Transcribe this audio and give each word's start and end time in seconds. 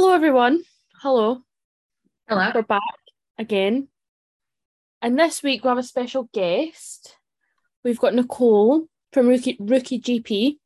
Hello, 0.00 0.14
everyone. 0.14 0.62
Hello. 1.02 1.42
Hello. 2.28 2.52
We're 2.54 2.62
back 2.62 2.80
again. 3.36 3.88
And 5.02 5.18
this 5.18 5.42
week 5.42 5.64
we 5.64 5.68
have 5.70 5.76
a 5.76 5.82
special 5.82 6.30
guest. 6.32 7.16
We've 7.82 7.98
got 7.98 8.14
Nicole 8.14 8.86
from 9.12 9.26
Rookie, 9.26 9.56
Rookie 9.58 10.00
GP. 10.00 10.58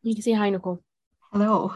You 0.00 0.14
can 0.14 0.22
say 0.22 0.32
hi, 0.32 0.48
Nicole. 0.48 0.82
Hello. 1.30 1.74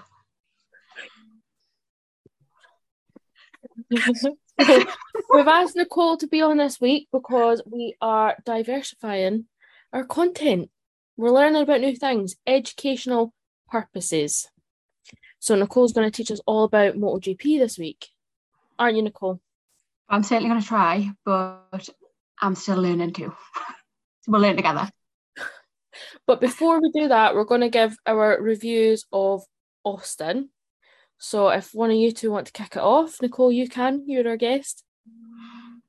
we've 3.90 5.46
asked 5.46 5.76
Nicole 5.76 6.16
to 6.16 6.26
be 6.26 6.40
on 6.40 6.56
this 6.56 6.80
week 6.80 7.06
because 7.12 7.60
we 7.70 7.96
are 8.00 8.38
diversifying 8.46 9.44
our 9.92 10.04
content. 10.04 10.70
We're 11.18 11.32
learning 11.32 11.60
about 11.60 11.82
new 11.82 11.96
things, 11.96 12.36
educational 12.46 13.34
purposes. 13.70 14.48
So 15.42 15.56
Nicole's 15.56 15.92
going 15.92 16.08
to 16.08 16.16
teach 16.16 16.30
us 16.30 16.40
all 16.46 16.62
about 16.62 16.94
MotoGP 16.94 17.58
this 17.58 17.76
week, 17.76 18.10
aren't 18.78 18.94
you, 18.94 19.02
Nicole? 19.02 19.40
I'm 20.08 20.22
certainly 20.22 20.48
going 20.48 20.60
to 20.60 20.66
try, 20.66 21.10
but 21.24 21.88
I'm 22.40 22.54
still 22.54 22.76
learning 22.76 23.12
too. 23.12 23.34
we'll 24.28 24.40
learn 24.40 24.54
together. 24.56 24.88
But 26.28 26.40
before 26.40 26.80
we 26.80 26.92
do 26.92 27.08
that, 27.08 27.34
we're 27.34 27.42
going 27.42 27.62
to 27.62 27.68
give 27.68 27.96
our 28.06 28.40
reviews 28.40 29.04
of 29.12 29.42
Austin. 29.82 30.50
So 31.18 31.48
if 31.48 31.74
one 31.74 31.90
of 31.90 31.96
you 31.96 32.12
two 32.12 32.30
want 32.30 32.46
to 32.46 32.52
kick 32.52 32.76
it 32.76 32.82
off, 32.82 33.20
Nicole, 33.20 33.50
you 33.50 33.68
can. 33.68 34.04
You're 34.06 34.28
our 34.28 34.36
guest. 34.36 34.84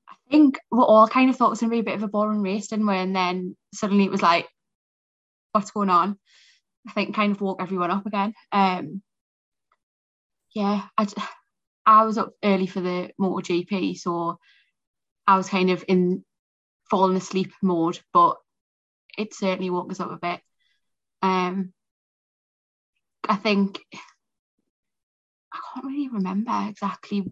I 0.10 0.16
think 0.32 0.60
we 0.72 0.80
all 0.80 1.08
kind 1.08 1.30
of 1.30 1.36
thought 1.36 1.48
it 1.48 1.50
was 1.52 1.60
going 1.60 1.70
to 1.70 1.76
be 1.76 1.80
a 1.80 1.84
bit 1.84 1.96
of 1.96 2.02
a 2.04 2.08
boring 2.08 2.42
race, 2.42 2.70
didn't 2.70 2.88
we? 2.88 2.96
And 2.96 3.16
then 3.16 3.56
suddenly 3.72 4.06
it 4.06 4.12
was 4.12 4.24
like, 4.24 4.48
what's 5.52 5.70
going 5.70 5.92
on? 5.92 6.18
I 6.88 6.92
think 6.94 7.16
kind 7.16 7.34
of 7.34 7.40
woke 7.40 7.62
everyone 7.62 7.92
up 7.92 8.08
again. 8.08 8.34
Um, 8.52 9.04
yeah, 10.54 10.84
I, 10.98 11.08
I 11.86 12.06
was 12.06 12.18
up 12.18 12.34
early 12.44 12.68
for 12.68 12.82
the 12.82 13.12
MotoGP, 13.20 13.98
so 13.98 14.38
I 15.28 15.38
was 15.38 15.50
kind 15.50 15.70
of 15.70 15.84
in 15.88 16.24
falling 16.90 17.18
asleep 17.18 17.52
mode, 17.62 18.00
but 18.14 18.38
it 19.18 19.34
certainly 19.34 19.70
woke 19.70 19.92
us 19.92 20.00
up 20.00 20.12
a 20.12 20.18
bit. 20.18 20.42
Um, 21.22 21.74
I 23.28 23.36
think 23.36 23.80
I 25.54 25.60
can't 25.74 25.86
really 25.86 26.10
remember 26.10 26.68
exactly 26.70 27.32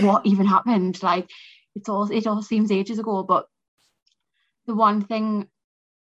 what 0.00 0.26
even 0.26 0.46
happened. 0.46 1.02
Like 1.02 1.28
it's 1.74 1.88
all 1.88 2.10
it 2.10 2.26
all 2.26 2.42
seems 2.42 2.72
ages 2.72 2.98
ago, 2.98 3.22
but 3.22 3.46
the 4.66 4.74
one 4.74 5.02
thing 5.02 5.48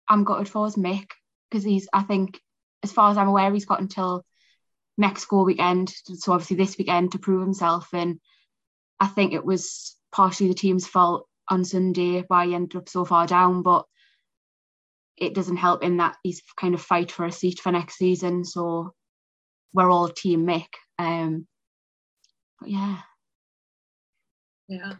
I'm 0.07 0.23
gutted 0.23 0.49
for 0.49 0.67
is 0.67 0.75
Mick 0.75 1.07
because 1.49 1.63
he's 1.63 1.87
I 1.93 2.03
think 2.03 2.39
as 2.83 2.91
far 2.91 3.11
as 3.11 3.17
I'm 3.17 3.27
aware 3.27 3.53
he's 3.53 3.65
got 3.65 3.81
until 3.81 4.25
Mexico 4.97 5.43
weekend, 5.43 5.89
so 5.89 6.33
obviously 6.33 6.57
this 6.57 6.77
weekend 6.77 7.11
to 7.11 7.19
prove 7.19 7.41
himself. 7.41 7.89
And 7.93 8.19
I 8.99 9.07
think 9.07 9.33
it 9.33 9.45
was 9.45 9.95
partially 10.11 10.47
the 10.47 10.53
team's 10.53 10.87
fault 10.87 11.27
on 11.49 11.65
Sunday 11.65 12.23
why 12.27 12.47
he 12.47 12.55
ended 12.55 12.77
up 12.77 12.89
so 12.89 13.05
far 13.05 13.27
down, 13.27 13.61
but 13.61 13.85
it 15.17 15.33
doesn't 15.33 15.57
help 15.57 15.83
in 15.83 15.97
that 15.97 16.17
he's 16.23 16.41
kind 16.57 16.73
of 16.73 16.81
fight 16.81 17.11
for 17.11 17.25
a 17.25 17.31
seat 17.31 17.59
for 17.59 17.71
next 17.71 17.97
season. 17.97 18.43
So 18.43 18.93
we're 19.73 19.89
all 19.89 20.09
team 20.09 20.45
Mick. 20.45 20.67
Um, 20.97 21.47
but 22.59 22.69
yeah. 22.69 22.97
Yeah. 24.67 24.93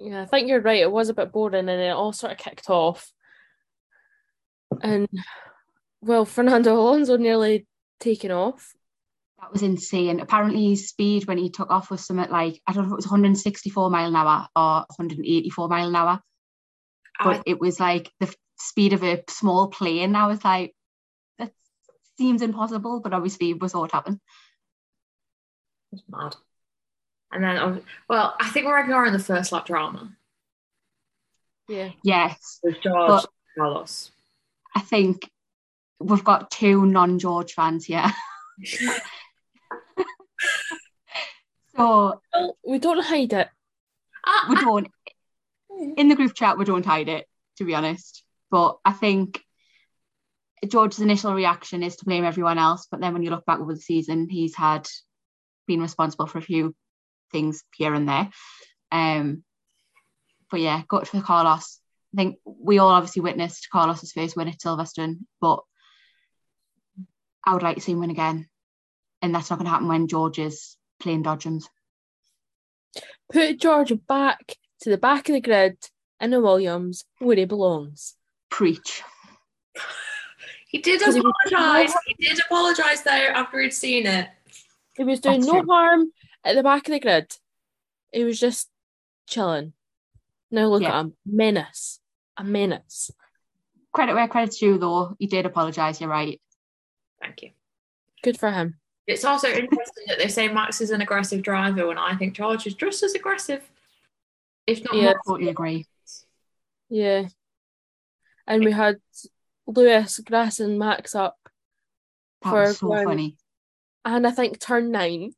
Yeah, 0.00 0.22
I 0.22 0.26
think 0.26 0.48
you're 0.48 0.60
right. 0.60 0.82
It 0.82 0.92
was 0.92 1.08
a 1.08 1.14
bit 1.14 1.32
boring 1.32 1.68
and 1.68 1.82
it 1.82 1.90
all 1.90 2.12
sort 2.12 2.32
of 2.32 2.38
kicked 2.38 2.70
off. 2.70 3.12
And 4.80 5.08
well, 6.00 6.24
Fernando 6.24 6.74
Alonso 6.74 7.16
nearly 7.16 7.66
taken 7.98 8.30
off. 8.30 8.74
That 9.40 9.52
was 9.52 9.62
insane. 9.62 10.20
Apparently, 10.20 10.70
his 10.70 10.88
speed 10.88 11.26
when 11.26 11.38
he 11.38 11.50
took 11.50 11.70
off 11.70 11.90
was 11.90 12.04
something 12.04 12.30
like 12.30 12.60
I 12.66 12.72
don't 12.72 12.82
know 12.82 12.88
if 12.88 12.92
it 12.92 12.96
was 12.96 13.06
164 13.06 13.90
mile 13.90 14.08
an 14.08 14.16
hour 14.16 14.48
or 14.56 14.84
184 14.96 15.68
mile 15.68 15.88
an 15.88 15.96
hour, 15.96 16.20
but 17.22 17.38
I, 17.38 17.42
it 17.46 17.60
was 17.60 17.78
like 17.78 18.10
the 18.18 18.34
speed 18.58 18.92
of 18.92 19.04
a 19.04 19.22
small 19.28 19.68
plane. 19.68 20.16
I 20.16 20.26
was 20.26 20.44
like, 20.44 20.74
that 21.38 21.52
seems 22.16 22.42
impossible, 22.42 23.00
but 23.00 23.14
obviously 23.14 23.54
we 23.54 23.68
saw 23.68 23.84
it 23.84 23.92
happen. 23.92 24.20
It's 25.92 26.02
mad. 26.10 26.34
And 27.30 27.44
then, 27.44 27.82
well, 28.08 28.34
I 28.40 28.48
think 28.48 28.66
we're 28.66 28.80
ignoring 28.80 29.12
the 29.12 29.18
first 29.18 29.52
lap 29.52 29.66
drama 29.66 30.16
Yeah. 31.68 31.90
Yes, 32.02 32.58
with 32.62 32.80
George 32.80 33.08
But- 33.08 33.26
Carlos. 33.56 34.10
I 34.74 34.80
think 34.80 35.30
we've 36.00 36.24
got 36.24 36.50
two 36.50 36.86
non-George 36.86 37.52
fans 37.52 37.84
here. 37.84 38.04
Well, 41.78 42.22
we 42.66 42.80
don't 42.80 43.02
hide 43.04 43.32
it. 43.32 43.48
Ah, 44.26 44.46
we 44.50 44.56
ah, 44.56 44.60
don't. 44.60 44.88
In 45.96 46.08
the 46.08 46.16
group 46.16 46.34
chat 46.34 46.58
we 46.58 46.64
don't 46.64 46.84
hide 46.84 47.08
it 47.08 47.26
to 47.58 47.64
be 47.64 47.74
honest. 47.74 48.24
But 48.50 48.78
i 48.84 48.92
think 48.92 49.42
george's 50.66 50.98
initial 50.98 51.34
reaction 51.34 51.84
is 51.84 51.96
to 51.96 52.04
blame 52.04 52.24
everyone 52.24 52.58
else 52.58 52.88
but 52.90 53.00
then 53.00 53.12
when 53.12 53.22
you 53.22 53.30
look 53.30 53.46
back 53.46 53.60
over 53.60 53.72
the 53.72 53.80
season 53.80 54.28
he's 54.28 54.56
had 54.56 54.88
been 55.68 55.80
responsible 55.80 56.26
for 56.26 56.38
a 56.38 56.42
few 56.42 56.74
things 57.30 57.62
here 57.76 57.94
and 57.94 58.08
there. 58.08 58.28
Um 58.90 59.44
but 60.50 60.60
yeah 60.60 60.82
got 60.88 61.06
for 61.06 61.20
carlos. 61.20 61.78
I 62.12 62.16
think 62.16 62.38
we 62.44 62.78
all 62.78 62.88
obviously 62.88 63.22
witnessed 63.22 63.68
carlos's 63.70 64.12
first 64.12 64.34
win 64.36 64.48
at 64.48 64.58
silverstone 64.58 65.18
but 65.40 65.60
i 67.44 67.52
would 67.52 67.62
like 67.62 67.76
to 67.76 67.82
see 67.82 67.92
him 67.92 68.00
win 68.00 68.10
again. 68.10 68.48
And 69.20 69.34
that's 69.34 69.50
not 69.50 69.58
going 69.58 69.66
to 69.66 69.70
happen 69.70 69.88
when 69.88 70.08
george 70.08 70.38
is 70.38 70.77
playing 71.00 71.22
dodgems 71.22 71.64
Put 73.32 73.60
George 73.60 73.92
back 74.06 74.56
to 74.80 74.90
the 74.90 74.96
back 74.98 75.28
of 75.28 75.34
the 75.34 75.40
grid 75.40 75.76
in 76.20 76.30
the 76.30 76.40
Williams 76.40 77.04
where 77.18 77.36
he 77.36 77.44
belongs. 77.44 78.14
preach 78.50 79.02
he 80.68 80.78
did 80.78 81.00
'Cause 81.00 81.14
he 81.14 81.20
apologise. 81.20 81.94
He 82.06 82.14
did 82.28 82.40
apologise 82.40 83.00
there 83.02 83.30
after 83.32 83.58
he'd 83.60 83.72
seen 83.72 84.06
it. 84.06 84.28
He 84.96 85.04
was 85.04 85.20
doing 85.20 85.40
That's 85.40 85.52
no 85.52 85.60
true. 85.62 85.70
harm 85.72 86.12
at 86.44 86.54
the 86.56 86.62
back 86.62 86.86
of 86.88 86.92
the 86.92 87.00
grid. 87.00 87.34
He 88.12 88.24
was 88.24 88.38
just 88.38 88.68
chilling. 89.26 89.72
Now 90.50 90.66
look 90.66 90.82
Yeah. 90.82 90.98
at 90.98 91.00
him. 91.00 91.16
Menace. 91.24 92.00
A 92.36 92.44
menace. 92.44 93.10
credit 93.92 94.14
where 94.14 94.28
credit's 94.28 94.58
due 94.58 94.76
though 94.78 95.16
he 95.18 95.26
did 95.26 95.46
apologize 95.46 96.00
you're 96.00 96.10
right 96.10 96.40
Thank 97.20 97.42
you. 97.42 97.50
Good 98.22 98.38
for 98.38 98.50
him. 98.50 98.78
It's 99.08 99.24
also 99.24 99.48
interesting 99.48 100.04
that 100.08 100.18
they 100.18 100.28
say 100.28 100.48
Max 100.48 100.80
is 100.82 100.90
an 100.90 101.00
aggressive 101.00 101.42
driver 101.42 101.86
when 101.86 101.96
I 101.98 102.14
think 102.14 102.34
George 102.34 102.66
is 102.66 102.74
just 102.74 103.02
as 103.02 103.14
aggressive, 103.14 103.62
if 104.66 104.84
not 104.84 104.94
Yeah. 104.94 105.02
more. 105.26 105.36
totally 105.36 105.48
agree 105.50 105.86
Yeah. 106.90 107.28
And 108.46 108.64
we 108.64 108.70
had 108.72 109.00
Lewis 109.66 110.18
grassing 110.20 110.78
Max 110.78 111.14
up 111.14 111.36
that 112.42 112.50
for 112.50 112.60
was 112.60 112.78
so 112.78 112.88
going- 112.88 113.06
funny 113.06 113.36
and 114.04 114.26
I 114.26 114.30
think 114.30 114.60
turn 114.60 114.90
nine. 114.90 115.34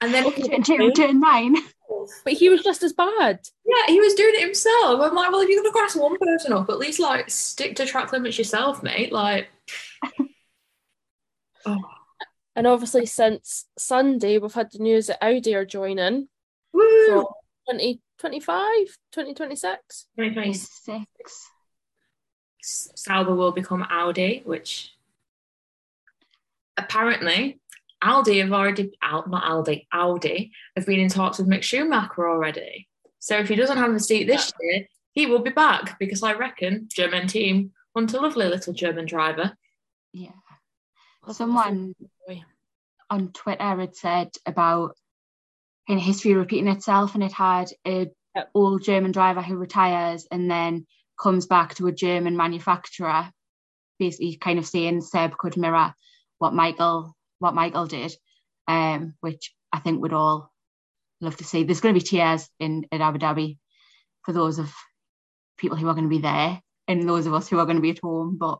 And 0.00 0.12
then, 0.12 0.30
turn, 0.32 0.62
turn, 0.62 0.92
turn 0.92 1.20
nine 1.20 1.54
But 2.24 2.34
he 2.34 2.48
was 2.48 2.62
just 2.62 2.82
as 2.82 2.92
bad. 2.92 3.40
yeah, 3.64 3.86
he 3.92 4.00
was 4.00 4.14
doing 4.14 4.34
it 4.36 4.40
himself. 4.44 5.00
I'm 5.00 5.14
like, 5.14 5.30
well, 5.32 5.40
if 5.40 5.48
you're 5.48 5.60
going 5.62 5.70
to 5.72 5.78
grass 5.78 5.96
one 5.96 6.16
person 6.18 6.52
up, 6.52 6.68
at 6.70 6.78
least 6.78 7.00
like 7.00 7.28
stick 7.30 7.76
to 7.76 7.86
track 7.86 8.12
limits 8.12 8.38
yourself, 8.38 8.82
mate. 8.82 9.12
Like, 9.12 9.48
oh, 11.66 11.78
And 12.56 12.66
obviously 12.66 13.04
since 13.04 13.66
Sunday 13.78 14.38
we've 14.38 14.54
had 14.54 14.72
the 14.72 14.78
news 14.78 15.06
that 15.08 15.22
Audi 15.22 15.54
are 15.54 15.66
joining 15.66 16.28
woo! 16.72 17.06
from 17.06 17.26
2025, 17.68 18.86
2026. 19.12 20.06
2026. 20.16 20.82
six 20.82 21.50
Sauber 22.96 23.34
will 23.34 23.52
become 23.52 23.86
Audi, 23.88 24.42
which 24.44 24.92
apparently 26.76 27.60
Aldi 28.02 28.40
have 28.40 28.52
already 28.52 28.92
out 29.02 29.30
not 29.30 29.44
Aldi, 29.44 29.86
Audi 29.92 30.50
have 30.76 30.86
been 30.86 31.00
in 31.00 31.08
talks 31.08 31.38
with 31.38 31.48
Mick 31.48 31.62
Schumacher 31.62 32.28
already. 32.28 32.88
So 33.18 33.38
if 33.38 33.48
he 33.48 33.54
doesn't 33.54 33.78
have 33.78 33.92
the 33.92 34.00
seat 34.00 34.24
this 34.24 34.52
year, 34.60 34.86
he 35.12 35.26
will 35.26 35.40
be 35.40 35.50
back 35.50 35.98
because 35.98 36.22
I 36.22 36.32
reckon 36.34 36.88
German 36.92 37.26
team 37.28 37.72
want 37.94 38.12
a 38.14 38.20
lovely 38.20 38.46
little 38.46 38.72
German 38.72 39.06
driver. 39.06 39.56
yeah 40.12 40.30
someone 41.34 41.94
on 43.10 43.32
twitter 43.32 43.80
had 43.80 43.96
said 43.96 44.30
about 44.46 44.96
of 45.88 45.98
history 45.98 46.34
repeating 46.34 46.68
itself 46.68 47.14
and 47.14 47.24
it 47.24 47.32
had 47.32 47.68
a 47.86 48.08
Yep. 48.34 48.50
old 48.54 48.82
german 48.82 49.12
driver 49.12 49.40
who 49.40 49.56
retires 49.56 50.26
and 50.30 50.50
then 50.50 50.86
comes 51.18 51.46
back 51.46 51.74
to 51.76 51.86
a 51.86 51.92
german 51.92 52.36
manufacturer 52.36 53.30
basically 53.98 54.36
kind 54.36 54.58
of 54.58 54.66
saying 54.66 55.00
seb 55.00 55.38
could 55.38 55.56
mirror 55.56 55.94
what 56.38 56.52
michael 56.52 57.16
what 57.38 57.54
michael 57.54 57.86
did 57.86 58.12
um 58.68 59.14
which 59.20 59.54
i 59.72 59.78
think 59.78 60.02
we'd 60.02 60.12
all 60.12 60.52
love 61.22 61.34
to 61.38 61.44
see 61.44 61.64
there's 61.64 61.80
going 61.80 61.94
to 61.94 62.00
be 62.00 62.06
tears 62.06 62.50
in 62.60 62.84
in 62.92 63.00
abu 63.00 63.18
dhabi 63.18 63.56
for 64.24 64.32
those 64.34 64.58
of 64.58 64.70
people 65.56 65.78
who 65.78 65.88
are 65.88 65.94
going 65.94 66.04
to 66.04 66.10
be 66.10 66.18
there 66.20 66.60
and 66.88 67.08
those 67.08 67.24
of 67.24 67.32
us 67.32 67.48
who 67.48 67.58
are 67.58 67.64
going 67.64 67.76
to 67.76 67.82
be 67.82 67.90
at 67.90 68.00
home 68.00 68.36
but 68.38 68.58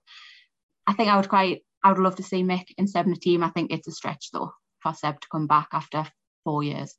I 0.87 0.93
think 0.93 1.09
I 1.09 1.17
would 1.17 1.29
quite 1.29 1.62
I 1.82 1.90
would 1.93 1.99
love 2.00 2.17
to 2.17 2.23
see 2.23 2.43
Mick 2.43 2.67
in 2.78 2.87
seven 2.88 3.14
team. 3.14 3.43
I 3.44 3.50
think 3.50 3.70
it's 3.70 3.87
a 3.88 3.93
stretch 3.93 4.31
though 4.32 4.52
for 4.81 4.93
Seb 4.94 5.20
to 5.20 5.28
come 5.31 5.46
back 5.46 5.69
after 5.73 6.06
four 6.44 6.62
years. 6.62 6.94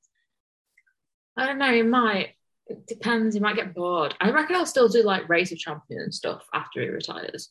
I 1.36 1.46
don't 1.46 1.58
know, 1.60 1.74
he 1.74 1.82
might. 1.84 2.30
It 2.68 2.86
depends, 2.88 3.34
he 3.36 3.40
might 3.40 3.56
get 3.56 3.74
bored. 3.74 4.16
I 4.20 4.32
reckon 4.32 4.56
I'll 4.56 4.66
still 4.66 4.90
do 4.90 5.04
like 5.04 5.30
race 5.30 5.52
of 5.52 5.58
champion 5.58 6.02
and 6.02 6.14
stuff 6.14 6.44
after 6.54 6.82
he 6.82 6.88
retires. 6.90 7.50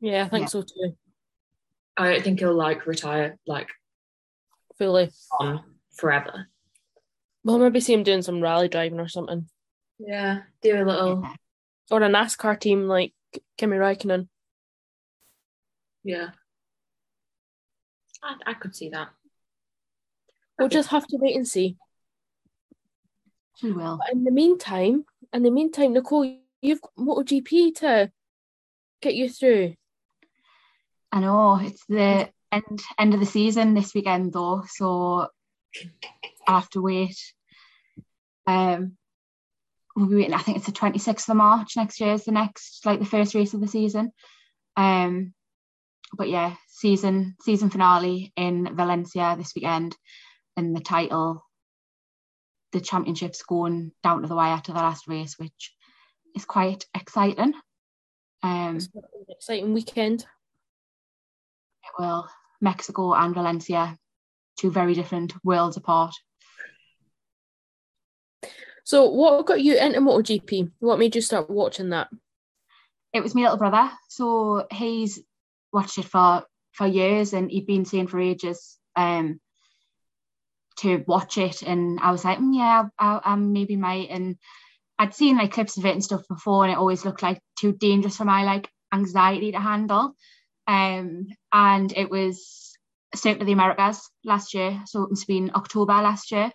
Yeah, 0.00 0.24
I 0.24 0.28
think 0.28 0.42
Yeah. 0.42 0.46
so 0.48 0.62
too. 0.62 0.96
I 1.96 2.12
don't 2.12 2.22
think 2.24 2.38
he'll 2.40 2.54
like 2.54 2.86
retire 2.86 3.38
like 3.46 3.68
Fully. 4.78 5.10
on 5.40 5.64
forever. 5.96 6.48
Well, 7.44 7.58
maybe 7.58 7.80
see 7.80 7.94
him 7.94 8.02
doing 8.02 8.22
some 8.22 8.40
rally 8.40 8.68
driving 8.68 9.00
or 9.00 9.08
something. 9.08 9.48
Yeah, 9.98 10.42
do 10.62 10.82
a 10.82 10.84
little 10.84 11.22
Yeah. 11.22 11.34
Or 11.90 12.02
a 12.02 12.08
NASCAR 12.08 12.60
team 12.60 12.86
like 12.86 13.14
Kimi 13.56 13.76
Räikkönen. 13.78 14.28
yeah. 16.04 16.30
I, 18.22 18.34
I 18.46 18.54
could 18.54 18.74
see 18.74 18.90
that. 18.90 19.08
We'll 20.58 20.68
just 20.68 20.88
have 20.90 21.06
to 21.08 21.16
wait 21.18 21.36
and 21.36 21.46
see. 21.46 21.76
She 23.56 23.72
will. 23.72 23.98
But 23.98 24.12
in 24.12 24.24
the 24.24 24.30
meantime, 24.30 25.04
in 25.32 25.42
the 25.42 25.50
meantime, 25.50 25.92
Nicole, 25.92 26.38
you've 26.60 26.80
got 26.80 26.94
MotoGP 26.96 27.76
to 27.76 28.10
get 29.00 29.14
you 29.14 29.28
through. 29.28 29.74
I 31.10 31.20
know 31.20 31.58
it's 31.60 31.84
the 31.88 32.28
end 32.52 32.82
end 32.98 33.14
of 33.14 33.20
the 33.20 33.26
season 33.26 33.74
this 33.74 33.94
weekend 33.94 34.32
though, 34.32 34.64
so 34.68 35.28
I'll 36.46 36.60
have 36.60 36.70
to 36.70 36.82
wait. 36.82 37.16
Um, 38.46 38.96
we'll 39.96 40.06
be 40.06 40.16
waiting. 40.16 40.34
I 40.34 40.38
think 40.38 40.58
it's 40.58 40.66
the 40.66 40.72
twenty 40.72 40.98
sixth 40.98 41.28
of 41.28 41.36
March 41.36 41.76
next 41.76 42.00
year 42.00 42.14
is 42.14 42.24
the 42.24 42.32
next 42.32 42.84
like 42.84 42.98
the 42.98 43.06
first 43.06 43.34
race 43.34 43.54
of 43.54 43.60
the 43.60 43.68
season. 43.68 44.12
Um, 44.76 45.34
but 46.16 46.28
yeah, 46.28 46.54
season 46.68 47.36
season 47.40 47.70
finale 47.70 48.32
in 48.36 48.74
Valencia 48.74 49.34
this 49.38 49.52
weekend, 49.54 49.96
and 50.56 50.74
the 50.74 50.80
title, 50.80 51.44
the 52.72 52.80
championships 52.80 53.42
going 53.42 53.92
down 54.02 54.22
to 54.22 54.28
the 54.28 54.34
wire 54.36 54.60
to 54.64 54.72
the 54.72 54.78
last 54.78 55.08
race, 55.08 55.38
which 55.38 55.74
is 56.34 56.44
quite 56.44 56.86
exciting. 56.94 57.54
Um, 58.42 58.76
It's 58.76 58.88
an 58.94 59.02
exciting 59.28 59.74
weekend. 59.74 60.26
well, 61.98 62.30
Mexico 62.60 63.14
and 63.14 63.34
Valencia, 63.34 63.96
two 64.58 64.70
very 64.70 64.94
different 64.94 65.32
worlds 65.44 65.76
apart. 65.76 66.14
So, 68.84 69.10
what 69.10 69.44
got 69.46 69.60
you 69.60 69.76
into 69.76 70.00
MotoGP? 70.00 70.72
What 70.78 70.98
made 70.98 71.14
you 71.14 71.20
start 71.20 71.50
watching 71.50 71.90
that? 71.90 72.08
It 73.12 73.22
was 73.22 73.34
my 73.34 73.42
little 73.42 73.56
brother, 73.58 73.90
so 74.08 74.66
he's 74.70 75.20
watched 75.72 75.98
it 75.98 76.06
for 76.06 76.44
for 76.72 76.86
years, 76.86 77.32
and 77.32 77.50
he'd 77.50 77.66
been 77.66 77.84
saying 77.84 78.08
for 78.08 78.20
ages 78.20 78.78
um 78.96 79.40
to 80.78 81.02
watch 81.06 81.38
it, 81.38 81.62
and 81.62 81.98
I 82.00 82.12
was 82.12 82.24
like, 82.24 82.38
mm, 82.38 82.56
yeah, 82.56 82.84
I, 82.98 83.20
I 83.24 83.34
maybe 83.34 83.76
might, 83.76 84.10
and 84.10 84.36
I'd 84.98 85.14
seen 85.14 85.36
like 85.36 85.52
clips 85.52 85.76
of 85.76 85.84
it 85.84 85.92
and 85.92 86.04
stuff 86.04 86.22
before, 86.28 86.64
and 86.64 86.72
it 86.72 86.78
always 86.78 87.04
looked 87.04 87.22
like 87.22 87.40
too 87.58 87.72
dangerous 87.72 88.16
for 88.16 88.24
my 88.24 88.44
like 88.44 88.68
anxiety 88.92 89.52
to 89.52 89.60
handle. 89.60 90.14
Um, 90.66 91.28
and 91.52 91.92
it 91.96 92.10
was 92.10 92.76
Circuit 93.14 93.40
of 93.40 93.46
the 93.46 93.52
Americas 93.52 94.08
last 94.24 94.54
year, 94.54 94.82
so 94.86 95.02
it 95.02 95.10
must 95.10 95.22
have 95.22 95.28
been 95.28 95.50
October 95.54 95.94
last 95.94 96.30
year. 96.30 96.52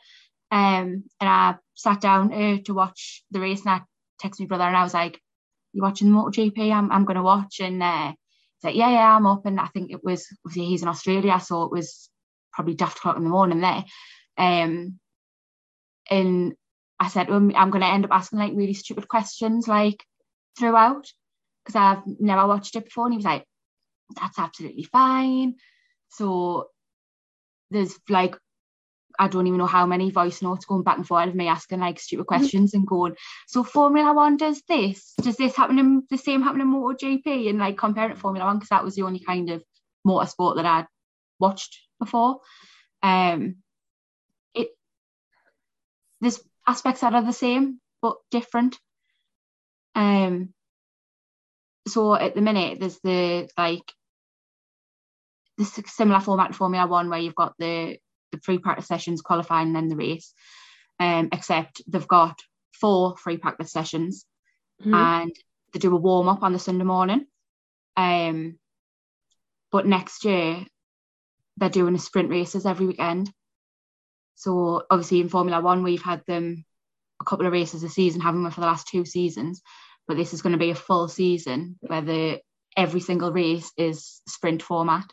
Um, 0.51 1.03
and 1.19 1.29
I 1.29 1.55
sat 1.73 1.99
down 1.99 2.31
uh, 2.31 2.57
to 2.65 2.73
watch 2.73 3.23
the 3.31 3.39
race, 3.39 3.65
and 3.65 3.71
I 3.71 3.81
texted 4.21 4.41
my 4.41 4.45
brother, 4.45 4.65
and 4.65 4.77
I 4.77 4.83
was 4.83 4.93
like, 4.93 5.19
"You 5.73 5.81
watching 5.81 6.11
the 6.11 6.17
MotoGP? 6.17 6.71
I'm 6.71 6.91
I'm 6.91 7.05
going 7.05 7.17
to 7.17 7.23
watch." 7.23 7.59
And 7.59 7.81
uh, 7.81 8.13
"Yeah, 8.69 8.89
yeah, 8.89 9.15
I'm 9.15 9.27
up." 9.27 9.45
And 9.45 9.59
I 9.59 9.67
think 9.67 9.91
it 9.91 10.03
was 10.03 10.27
obviously 10.45 10.69
he's 10.69 10.81
in 10.81 10.87
Australia, 10.87 11.39
so 11.39 11.63
it 11.63 11.71
was 11.71 12.09
probably 12.53 12.75
daft 12.75 12.99
o'clock 12.99 13.17
in 13.17 13.23
the 13.23 13.29
morning 13.29 13.61
there. 13.61 13.83
Um, 14.37 14.99
and 16.09 16.53
I 16.99 17.07
said 17.09 17.27
him, 17.27 17.51
I'm 17.55 17.69
going 17.69 17.81
to 17.81 17.91
end 17.91 18.05
up 18.05 18.11
asking 18.11 18.39
like 18.39 18.53
really 18.55 18.73
stupid 18.73 19.07
questions 19.07 19.67
like 19.67 20.03
throughout 20.57 21.11
because 21.63 21.75
I've 21.75 22.03
never 22.19 22.47
watched 22.47 22.75
it 22.75 22.85
before. 22.85 23.05
And 23.05 23.13
he 23.13 23.17
was 23.17 23.25
like, 23.25 23.45
that's 24.15 24.39
absolutely 24.39 24.83
fine. 24.83 25.55
So 26.09 26.67
there's 27.71 27.97
like, 28.09 28.35
I 29.19 29.27
don't 29.27 29.47
even 29.47 29.59
know 29.59 29.65
how 29.65 29.85
many 29.85 30.09
voice 30.11 30.41
notes 30.41 30.65
going 30.65 30.83
back 30.83 30.97
and 30.97 31.07
forth 31.07 31.27
of 31.27 31.35
me 31.35 31.47
asking 31.47 31.79
like 31.79 31.99
stupid 31.99 32.25
questions 32.25 32.73
and 32.73 32.87
going, 32.87 33.15
so 33.47 33.63
Formula 33.63 34.13
One 34.13 34.37
does 34.37 34.61
this? 34.67 35.13
Does 35.21 35.37
this 35.37 35.55
happen 35.55 35.79
in 35.79 36.03
the 36.09 36.17
same 36.17 36.41
happen 36.41 36.61
in 36.61 36.67
MotoGP? 36.67 37.49
And 37.49 37.59
like 37.59 37.77
comparing 37.77 38.15
Formula 38.15 38.45
One 38.45 38.57
because 38.57 38.69
that 38.69 38.83
was 38.83 38.95
the 38.95 39.03
only 39.03 39.19
kind 39.19 39.49
of 39.49 39.63
motorsport 40.05 40.55
that 40.55 40.65
I'd 40.65 40.87
watched 41.39 41.79
before. 41.99 42.39
Um, 43.01 43.57
it 44.53 44.69
there's 46.21 46.39
aspects 46.67 47.01
that 47.01 47.13
are 47.13 47.23
the 47.23 47.33
same 47.33 47.79
but 48.01 48.17
different. 48.31 48.79
Um, 49.95 50.53
so 51.87 52.15
at 52.15 52.35
the 52.35 52.41
minute 52.41 52.79
there's 52.79 52.99
the 53.03 53.49
like 53.57 53.91
the 55.57 55.65
similar 55.65 56.19
format 56.19 56.51
to 56.51 56.57
Formula 56.57 56.87
One 56.87 57.09
where 57.09 57.19
you've 57.19 57.35
got 57.35 57.53
the 57.59 57.97
the 58.33 58.41
free 58.41 58.57
practice 58.57 58.87
sessions 58.87 59.21
qualifying 59.21 59.67
and 59.67 59.75
then 59.75 59.87
the 59.87 59.95
race, 59.95 60.33
um, 60.99 61.29
except 61.31 61.81
they've 61.87 62.07
got 62.07 62.37
four 62.73 63.15
free 63.17 63.37
practice 63.37 63.71
sessions 63.71 64.25
Mhm. 64.85 64.93
and 64.93 65.35
they 65.71 65.79
do 65.79 65.95
a 65.95 65.99
warm 65.99 66.27
up 66.27 66.43
on 66.43 66.53
the 66.53 66.59
Sunday 66.59 66.83
morning. 66.83 67.25
Um, 67.95 68.59
but 69.71 69.85
next 69.87 70.25
year 70.25 70.65
they're 71.57 71.69
doing 71.69 71.93
the 71.93 71.99
sprint 71.99 72.29
races 72.29 72.65
every 72.65 72.87
weekend. 72.87 73.31
So 74.35 74.83
obviously 74.89 75.21
in 75.21 75.29
Formula 75.29 75.61
One 75.61 75.83
we've 75.83 76.01
had 76.01 76.23
them 76.25 76.65
a 77.21 77.25
couple 77.25 77.45
of 77.45 77.53
races 77.53 77.83
a 77.83 77.89
season, 77.89 78.21
haven't 78.21 78.43
we, 78.43 78.51
for 78.51 78.61
the 78.61 78.67
last 78.67 78.87
two 78.87 79.05
seasons? 79.05 79.61
But 80.07 80.17
this 80.17 80.33
is 80.33 80.41
going 80.41 80.53
to 80.53 80.59
be 80.59 80.71
a 80.71 80.75
full 80.75 81.07
season 81.07 81.77
where 81.81 82.01
the 82.01 82.41
every 82.75 82.99
single 82.99 83.31
race 83.31 83.71
is 83.77 84.21
sprint 84.27 84.61
format. 84.63 85.05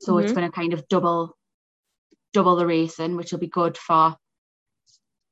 So 0.00 0.18
it's 0.18 0.32
Mhm. 0.32 0.34
going 0.34 0.50
to 0.50 0.54
kind 0.54 0.72
of 0.74 0.86
double 0.88 1.36
double 2.32 2.56
the 2.56 2.66
racing, 2.66 3.16
which 3.16 3.32
will 3.32 3.38
be 3.38 3.48
good 3.48 3.76
for 3.76 4.16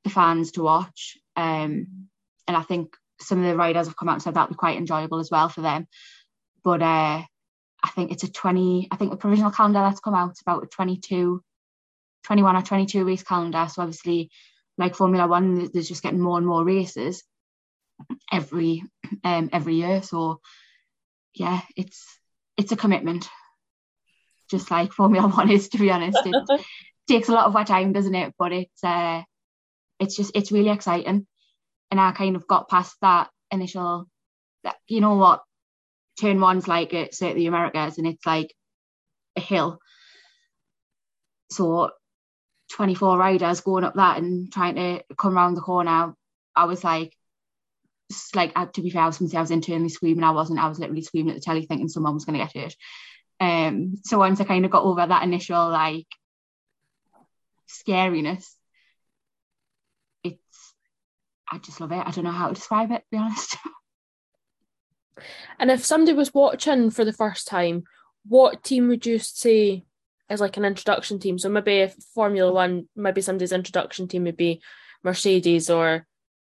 the 0.04 0.10
fans 0.10 0.52
to 0.52 0.62
watch. 0.62 1.18
Um, 1.36 2.08
and 2.46 2.56
I 2.56 2.62
think 2.62 2.96
some 3.20 3.38
of 3.38 3.44
the 3.44 3.56
riders 3.56 3.86
have 3.86 3.96
come 3.96 4.08
out 4.08 4.14
and 4.14 4.22
said 4.22 4.34
that'll 4.34 4.48
be 4.48 4.54
quite 4.54 4.78
enjoyable 4.78 5.18
as 5.18 5.30
well 5.30 5.48
for 5.48 5.60
them. 5.60 5.86
But 6.64 6.82
uh, 6.82 7.22
I 7.84 7.88
think 7.94 8.10
it's 8.10 8.24
a 8.24 8.30
20, 8.30 8.88
I 8.90 8.96
think 8.96 9.10
the 9.10 9.16
provisional 9.16 9.50
calendar 9.50 9.80
that's 9.80 10.00
come 10.00 10.14
out 10.14 10.36
about 10.40 10.64
a 10.64 10.66
22, 10.66 11.42
21 12.24 12.56
or 12.56 12.62
22 12.62 13.04
race 13.04 13.22
calendar. 13.22 13.66
So 13.70 13.82
obviously, 13.82 14.30
like 14.76 14.94
Formula 14.94 15.26
One, 15.26 15.70
there's 15.72 15.88
just 15.88 16.02
getting 16.02 16.20
more 16.20 16.38
and 16.38 16.46
more 16.46 16.64
races 16.64 17.22
every 18.30 18.84
um 19.24 19.50
every 19.52 19.74
year. 19.74 20.02
So 20.02 20.40
yeah, 21.34 21.60
it's 21.76 22.18
it's 22.56 22.72
a 22.72 22.76
commitment. 22.76 23.28
Just 24.50 24.70
like 24.70 24.92
Formula 24.92 25.28
One 25.36 25.50
is, 25.50 25.68
to 25.70 25.78
be 25.78 25.90
honest. 25.90 26.18
It 26.24 26.60
takes 27.08 27.28
a 27.28 27.32
lot 27.32 27.46
of 27.46 27.56
our 27.56 27.64
time, 27.64 27.92
doesn't 27.92 28.14
it? 28.14 28.34
But 28.38 28.52
it's 28.52 28.84
uh 28.84 29.22
it's 29.98 30.16
just 30.16 30.32
it's 30.34 30.52
really 30.52 30.70
exciting. 30.70 31.26
And 31.90 32.00
I 32.00 32.12
kind 32.12 32.36
of 32.36 32.46
got 32.46 32.68
past 32.68 32.96
that 33.00 33.30
initial 33.50 34.06
that 34.64 34.76
you 34.86 35.00
know 35.00 35.16
what 35.16 35.42
turn 36.20 36.40
one's 36.40 36.68
like 36.68 36.92
at 36.94 37.14
say 37.14 37.32
the 37.32 37.46
Americas 37.46 37.98
and 37.98 38.06
it's 38.06 38.26
like 38.26 38.54
a 39.36 39.40
hill. 39.40 39.78
So 41.50 41.90
24 42.72 43.16
riders 43.16 43.60
going 43.60 43.84
up 43.84 43.94
that 43.94 44.18
and 44.18 44.52
trying 44.52 44.74
to 44.74 45.02
come 45.16 45.34
around 45.34 45.54
the 45.54 45.60
corner. 45.60 46.14
I 46.54 46.64
was 46.64 46.84
like 46.84 47.14
like 48.34 48.54
to 48.72 48.82
be 48.82 48.90
fair, 48.90 49.02
I 49.02 49.06
was 49.06 49.34
I 49.34 49.40
was 49.40 49.50
internally 49.50 49.88
screaming. 49.88 50.24
I 50.24 50.30
wasn't. 50.30 50.58
I 50.58 50.68
was 50.68 50.78
literally 50.78 51.02
screaming 51.02 51.30
at 51.30 51.36
the 51.36 51.42
telly, 51.42 51.66
thinking 51.66 51.88
someone 51.88 52.14
was 52.14 52.24
gonna 52.24 52.38
get 52.38 52.56
hurt. 52.56 52.74
Um. 53.40 53.96
So 54.04 54.18
once 54.18 54.40
I 54.40 54.44
kind 54.44 54.64
of 54.64 54.70
got 54.70 54.84
over 54.84 55.06
that 55.06 55.22
initial 55.22 55.68
like 55.70 56.06
scariness, 57.68 58.46
it's 60.24 60.74
I 61.50 61.58
just 61.58 61.80
love 61.80 61.92
it. 61.92 62.02
I 62.04 62.10
don't 62.10 62.24
know 62.24 62.30
how 62.30 62.48
to 62.48 62.54
describe 62.54 62.90
it. 62.90 62.98
To 62.98 63.04
be 63.10 63.18
honest. 63.18 63.56
And 65.58 65.70
if 65.70 65.84
somebody 65.84 66.16
was 66.16 66.32
watching 66.32 66.90
for 66.90 67.04
the 67.04 67.12
first 67.12 67.48
time, 67.48 67.84
what 68.26 68.62
team 68.62 68.88
would 68.88 69.06
you 69.06 69.18
say 69.18 69.84
is 70.30 70.40
like 70.40 70.56
an 70.56 70.64
introduction 70.64 71.18
team? 71.18 71.38
So 71.38 71.48
maybe 71.48 71.78
if 71.78 71.94
Formula 72.14 72.52
One, 72.52 72.88
maybe 72.94 73.20
somebody's 73.20 73.52
introduction 73.52 74.08
team 74.08 74.24
would 74.24 74.36
be 74.36 74.62
Mercedes 75.02 75.70
or 75.70 76.06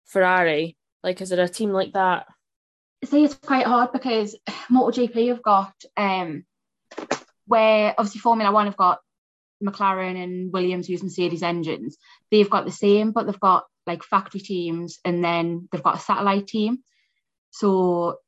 Ferrari. 0.04 0.76
Like, 1.02 1.20
is 1.20 1.32
it 1.32 1.38
a 1.38 1.48
team 1.48 1.70
like 1.70 1.92
that? 1.94 2.26
See, 3.04 3.24
it's 3.24 3.34
quite 3.34 3.66
hard 3.66 3.92
because 3.92 4.36
MotoGP 4.70 5.28
have 5.28 5.42
got 5.42 5.72
um 5.96 6.44
where 7.50 7.94
obviously 7.98 8.20
Formula 8.20 8.52
One 8.52 8.66
have 8.66 8.76
got 8.76 9.00
McLaren 9.62 10.22
and 10.22 10.52
Williams 10.52 10.88
use 10.88 11.02
Mercedes 11.02 11.42
engines. 11.42 11.98
They've 12.30 12.48
got 12.48 12.64
the 12.64 12.70
same, 12.70 13.10
but 13.10 13.26
they've 13.26 13.40
got 13.40 13.64
like 13.88 14.04
factory 14.04 14.40
teams 14.40 15.00
and 15.04 15.24
then 15.24 15.68
they've 15.70 15.82
got 15.82 15.96
a 15.96 16.00
satellite 16.00 16.46
team. 16.46 16.78
So 17.50 18.18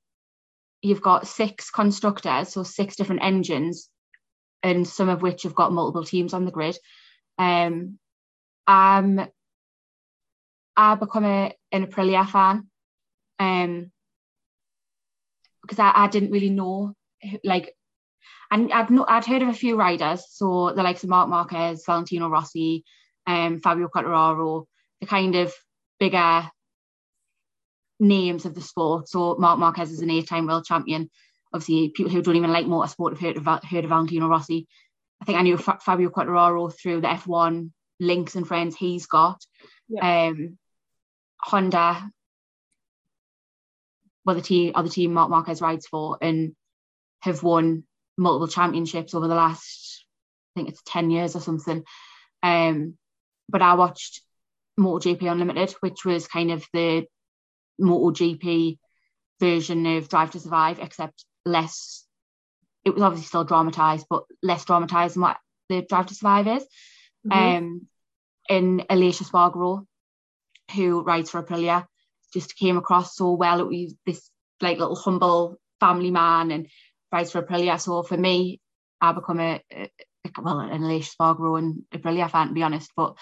you've 0.82 1.02
got 1.02 1.28
six 1.28 1.70
constructors, 1.70 2.48
so 2.48 2.64
six 2.64 2.96
different 2.96 3.22
engines, 3.22 3.88
and 4.64 4.86
some 4.88 5.08
of 5.08 5.22
which 5.22 5.44
have 5.44 5.54
got 5.54 5.72
multiple 5.72 6.04
teams 6.04 6.34
on 6.34 6.44
the 6.44 6.50
grid. 6.50 6.76
Um, 7.38 8.00
I'm 8.66 9.20
I 10.76 10.94
become 10.96 11.24
a, 11.24 11.54
an 11.70 11.86
Aprilia 11.86 12.28
fan. 12.28 12.68
Um, 13.38 13.92
because 15.62 15.78
I, 15.78 15.92
I 15.94 16.08
didn't 16.08 16.32
really 16.32 16.50
know 16.50 16.94
like 17.44 17.76
and 18.50 18.72
I'd 18.72 18.90
no, 18.90 19.04
I'd 19.08 19.24
heard 19.24 19.42
of 19.42 19.48
a 19.48 19.54
few 19.54 19.76
riders, 19.76 20.24
so 20.28 20.72
the 20.74 20.82
likes 20.82 21.02
of 21.02 21.10
Marc 21.10 21.28
Marquez, 21.28 21.84
Valentino 21.86 22.28
Rossi, 22.28 22.84
um, 23.26 23.60
Fabio 23.60 23.88
Quartararo, 23.88 24.66
the 25.00 25.06
kind 25.06 25.34
of 25.34 25.52
bigger 25.98 26.50
names 28.00 28.44
of 28.44 28.54
the 28.54 28.60
sport. 28.60 29.08
So 29.08 29.36
Marc 29.38 29.58
Marquez 29.58 29.90
is 29.90 30.00
an 30.00 30.10
eight-time 30.10 30.46
world 30.46 30.64
champion. 30.64 31.10
Obviously, 31.52 31.90
people 31.90 32.10
who 32.10 32.22
don't 32.22 32.36
even 32.36 32.52
like 32.52 32.66
motorsport 32.66 33.10
have 33.10 33.20
heard 33.20 33.36
of, 33.36 33.46
heard 33.64 33.84
of 33.84 33.90
Valentino 33.90 34.28
Rossi. 34.28 34.66
I 35.20 35.24
think 35.24 35.38
I 35.38 35.42
knew 35.42 35.56
Fabio 35.56 36.10
Quartararo 36.10 36.72
through 36.74 37.00
the 37.00 37.08
F1 37.08 37.70
links 38.00 38.34
and 38.34 38.46
friends 38.46 38.76
he's 38.76 39.06
got. 39.06 39.40
Yeah. 39.88 40.28
Um, 40.28 40.58
Honda, 41.40 42.10
well, 44.24 44.36
the 44.36 44.42
team, 44.42 44.72
other 44.74 44.88
team 44.88 45.12
Marc 45.12 45.30
Marquez 45.30 45.60
rides 45.60 45.86
for, 45.86 46.18
and 46.20 46.54
have 47.20 47.42
won 47.42 47.84
multiple 48.16 48.48
championships 48.48 49.14
over 49.14 49.28
the 49.28 49.34
last, 49.34 50.04
I 50.54 50.60
think 50.60 50.68
it's 50.70 50.82
10 50.86 51.10
years 51.10 51.36
or 51.36 51.40
something. 51.40 51.84
Um, 52.42 52.96
but 53.48 53.62
I 53.62 53.74
watched 53.74 54.22
MotoGP 54.78 55.30
Unlimited, 55.30 55.74
which 55.80 56.04
was 56.04 56.26
kind 56.26 56.50
of 56.50 56.64
the 56.72 57.06
MotoGP 57.80 58.78
version 59.40 59.86
of 59.86 60.08
Drive 60.08 60.32
to 60.32 60.40
Survive, 60.40 60.78
except 60.80 61.24
less. 61.44 62.06
It 62.84 62.94
was 62.94 63.02
obviously 63.02 63.26
still 63.26 63.44
dramatized, 63.44 64.06
but 64.08 64.24
less 64.42 64.64
dramatized 64.64 65.14
than 65.14 65.22
what 65.22 65.38
the 65.68 65.82
Drive 65.82 66.06
to 66.06 66.14
Survive 66.14 66.48
is. 66.48 66.66
Mm-hmm. 67.26 67.56
Um, 67.56 67.86
and 68.48 68.80
Aleix 68.88 69.22
Espargaro, 69.22 69.86
who 70.74 71.02
rides 71.02 71.30
for 71.30 71.42
Aprilia, 71.42 71.86
just 72.32 72.56
came 72.56 72.76
across 72.76 73.16
so 73.16 73.32
well. 73.32 73.60
It 73.60 73.68
was 73.68 73.94
this 74.06 74.30
like 74.60 74.78
little 74.78 74.96
humble 74.96 75.58
family 75.80 76.10
man 76.10 76.50
and 76.50 76.68
rides 77.12 77.30
for 77.30 77.42
Aprilia. 77.42 77.80
So 77.80 78.02
for 78.02 78.16
me, 78.16 78.60
I 79.00 79.12
become 79.12 79.40
a, 79.40 79.62
a 79.70 79.90
well 80.40 80.60
an 80.60 80.82
Aleix 80.82 81.14
Espargaro 81.14 81.58
and 81.58 81.82
Aprilia 81.92 82.30
fan 82.30 82.48
to 82.48 82.54
be 82.54 82.62
honest. 82.62 82.90
But 82.96 83.16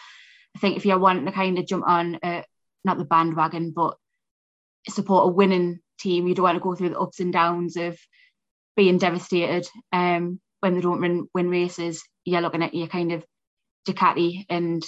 I 0.56 0.58
think 0.58 0.76
if 0.76 0.86
you're 0.86 0.98
wanting 0.98 1.26
to 1.26 1.32
kind 1.32 1.58
of 1.58 1.66
jump 1.66 1.84
on 1.86 2.18
uh, 2.22 2.42
not 2.84 2.98
the 2.98 3.04
bandwagon, 3.04 3.72
but 3.72 3.96
support 4.88 5.26
a 5.26 5.28
winning 5.28 5.80
team, 5.98 6.26
you 6.26 6.34
don't 6.34 6.44
want 6.44 6.56
to 6.56 6.62
go 6.62 6.74
through 6.74 6.90
the 6.90 6.98
ups 6.98 7.20
and 7.20 7.32
downs 7.32 7.76
of 7.76 7.98
being 8.76 8.98
devastated 8.98 9.68
um, 9.92 10.40
when 10.60 10.74
they 10.74 10.80
don't 10.80 11.00
win, 11.00 11.28
win 11.34 11.50
races. 11.50 12.02
You're 12.24 12.40
looking 12.40 12.62
at 12.62 12.74
your 12.74 12.86
kind 12.86 13.12
of 13.12 13.24
Ducati 13.86 14.44
and 14.48 14.82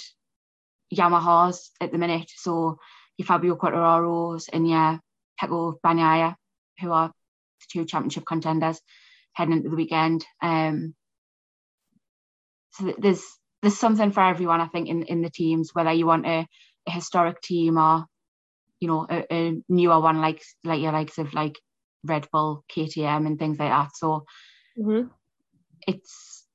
Yamahas 0.93 1.69
at 1.81 1.91
the 1.91 1.97
minute. 1.97 2.31
So 2.35 2.77
your 3.17 3.25
Fabio 3.25 3.55
Quartararos 3.55 4.49
and 4.51 4.67
your 4.67 4.99
Pecco 5.39 5.79
Bagnaia, 5.83 6.35
who 6.79 6.91
are 6.91 7.11
the 7.63 7.79
two 7.79 7.85
championship 7.85 8.25
contenders 8.25 8.79
heading 9.33 9.53
into 9.53 9.69
the 9.69 9.75
weekend. 9.75 10.25
Um, 10.41 10.95
so 12.71 12.93
there's 12.97 13.23
there's 13.61 13.77
something 13.77 14.11
for 14.11 14.21
everyone, 14.21 14.61
I 14.61 14.67
think, 14.67 14.89
in, 14.89 15.03
in 15.03 15.21
the 15.21 15.29
teams, 15.29 15.71
whether 15.73 15.91
you 15.91 16.05
want 16.05 16.25
a, 16.25 16.45
a 16.87 16.91
historic 16.91 17.41
team 17.41 17.77
or, 17.77 18.05
you 18.79 18.89
know, 18.89 19.07
a, 19.09 19.25
a, 19.31 19.61
newer 19.69 19.99
one 20.01 20.19
like 20.19 20.43
like 20.65 20.81
your 20.81 20.91
likes 20.91 21.17
of 21.17 21.33
like 21.33 21.57
Red 22.03 22.27
Bull, 22.31 22.65
KTM 22.75 23.25
and 23.25 23.39
things 23.39 23.57
like 23.57 23.69
that. 23.69 23.95
So 23.95 24.25
mm-hmm. 24.77 25.07
it's 25.87 26.45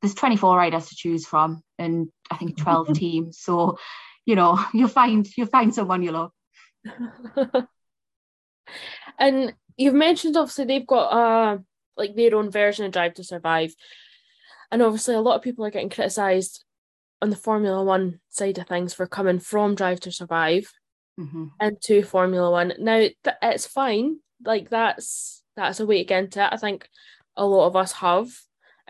there's 0.00 0.14
24 0.14 0.56
riders 0.56 0.88
to 0.88 0.96
choose 0.96 1.26
from 1.26 1.62
and 1.78 2.08
I 2.30 2.36
think 2.36 2.56
12 2.56 2.92
teams. 2.94 3.38
So, 3.38 3.78
you 4.24 4.34
know, 4.34 4.58
you'll 4.74 4.88
find 4.88 5.26
you'll 5.36 5.46
find 5.48 5.74
someone 5.74 6.02
you 6.02 6.12
love. 6.12 6.32
and 9.18 9.54
you've 9.76 9.94
mentioned 9.94 10.36
obviously 10.36 10.64
they've 10.64 10.86
got 10.86 11.06
uh 11.08 11.58
like 11.96 12.14
their 12.14 12.34
own 12.34 12.50
version 12.50 12.84
of 12.86 12.92
Drive 12.92 13.14
to 13.14 13.24
Survive. 13.24 13.74
And 14.70 14.82
obviously 14.82 15.14
a 15.14 15.20
lot 15.20 15.36
of 15.36 15.42
people 15.42 15.64
are 15.64 15.70
getting 15.70 15.90
criticised 15.90 16.64
on 17.20 17.30
the 17.30 17.36
Formula 17.36 17.84
One 17.84 18.20
side 18.30 18.58
of 18.58 18.66
things 18.66 18.94
for 18.94 19.06
coming 19.06 19.38
from 19.38 19.74
Drive 19.74 20.00
to 20.00 20.12
Survive 20.12 20.72
mm-hmm. 21.18 21.46
into 21.60 22.02
Formula 22.02 22.50
One. 22.50 22.72
Now 22.78 22.98
th- 22.98 23.36
it's 23.42 23.66
fine. 23.66 24.18
Like 24.44 24.70
that's 24.70 25.42
that's 25.56 25.80
a 25.80 25.86
way 25.86 25.98
to 25.98 26.04
get 26.04 26.24
into 26.24 26.42
it. 26.42 26.48
I 26.52 26.56
think 26.56 26.88
a 27.36 27.46
lot 27.46 27.66
of 27.66 27.76
us 27.76 27.92
have. 27.92 28.30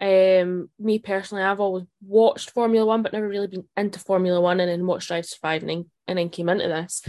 Um, 0.02 0.68
me 0.80 0.98
personally, 0.98 1.44
I've 1.44 1.60
always 1.60 1.84
watched 2.04 2.50
Formula 2.50 2.84
One, 2.84 3.02
but 3.02 3.12
never 3.12 3.28
really 3.28 3.46
been 3.46 3.68
into 3.76 4.00
Formula 4.00 4.40
One, 4.40 4.58
and 4.58 4.68
then 4.68 4.84
watched 4.84 5.06
Drive 5.06 5.22
to 5.22 5.30
Survive, 5.30 5.62
and 5.62 5.70
then, 5.70 5.90
and 6.08 6.18
then 6.18 6.28
came 6.28 6.48
into 6.48 6.66
this. 6.66 7.02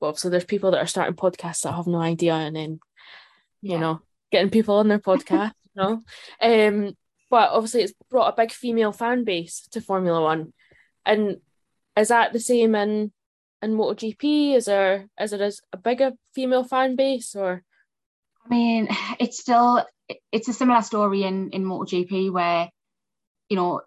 But 0.00 0.08
obviously, 0.08 0.32
there's 0.32 0.44
people 0.44 0.72
that 0.72 0.80
are 0.80 0.86
starting 0.86 1.14
podcasts 1.14 1.62
that 1.62 1.74
have 1.74 1.86
no 1.86 2.00
idea, 2.00 2.34
and 2.34 2.56
then 2.56 2.80
you 3.62 3.74
yeah. 3.74 3.78
know 3.78 4.00
getting 4.32 4.50
people 4.50 4.74
on 4.76 4.88
their 4.88 4.98
podcast. 4.98 5.52
you 5.76 5.82
know, 5.82 6.02
um, 6.42 6.96
but 7.30 7.50
obviously, 7.50 7.82
it's 7.82 7.94
brought 8.10 8.32
a 8.32 8.36
big 8.36 8.50
female 8.50 8.90
fan 8.90 9.22
base 9.22 9.68
to 9.70 9.80
Formula 9.80 10.20
One, 10.20 10.52
and 11.06 11.36
is 11.96 12.08
that 12.08 12.32
the 12.32 12.40
same 12.40 12.74
in 12.74 13.12
in 13.62 13.76
MotoGP? 13.76 14.56
Is 14.56 14.64
there 14.64 15.06
is 15.20 15.32
it 15.32 15.54
a 15.72 15.76
bigger 15.76 16.12
female 16.34 16.64
fan 16.64 16.96
base 16.96 17.36
or? 17.36 17.62
I 18.44 18.48
mean, 18.48 18.88
it's 19.20 19.38
still 19.38 19.84
it's 20.32 20.48
a 20.48 20.52
similar 20.52 20.82
story 20.82 21.24
in 21.24 21.50
in 21.50 21.64
MotoGP 21.64 22.32
where, 22.32 22.68
you 23.48 23.56
know, 23.56 23.80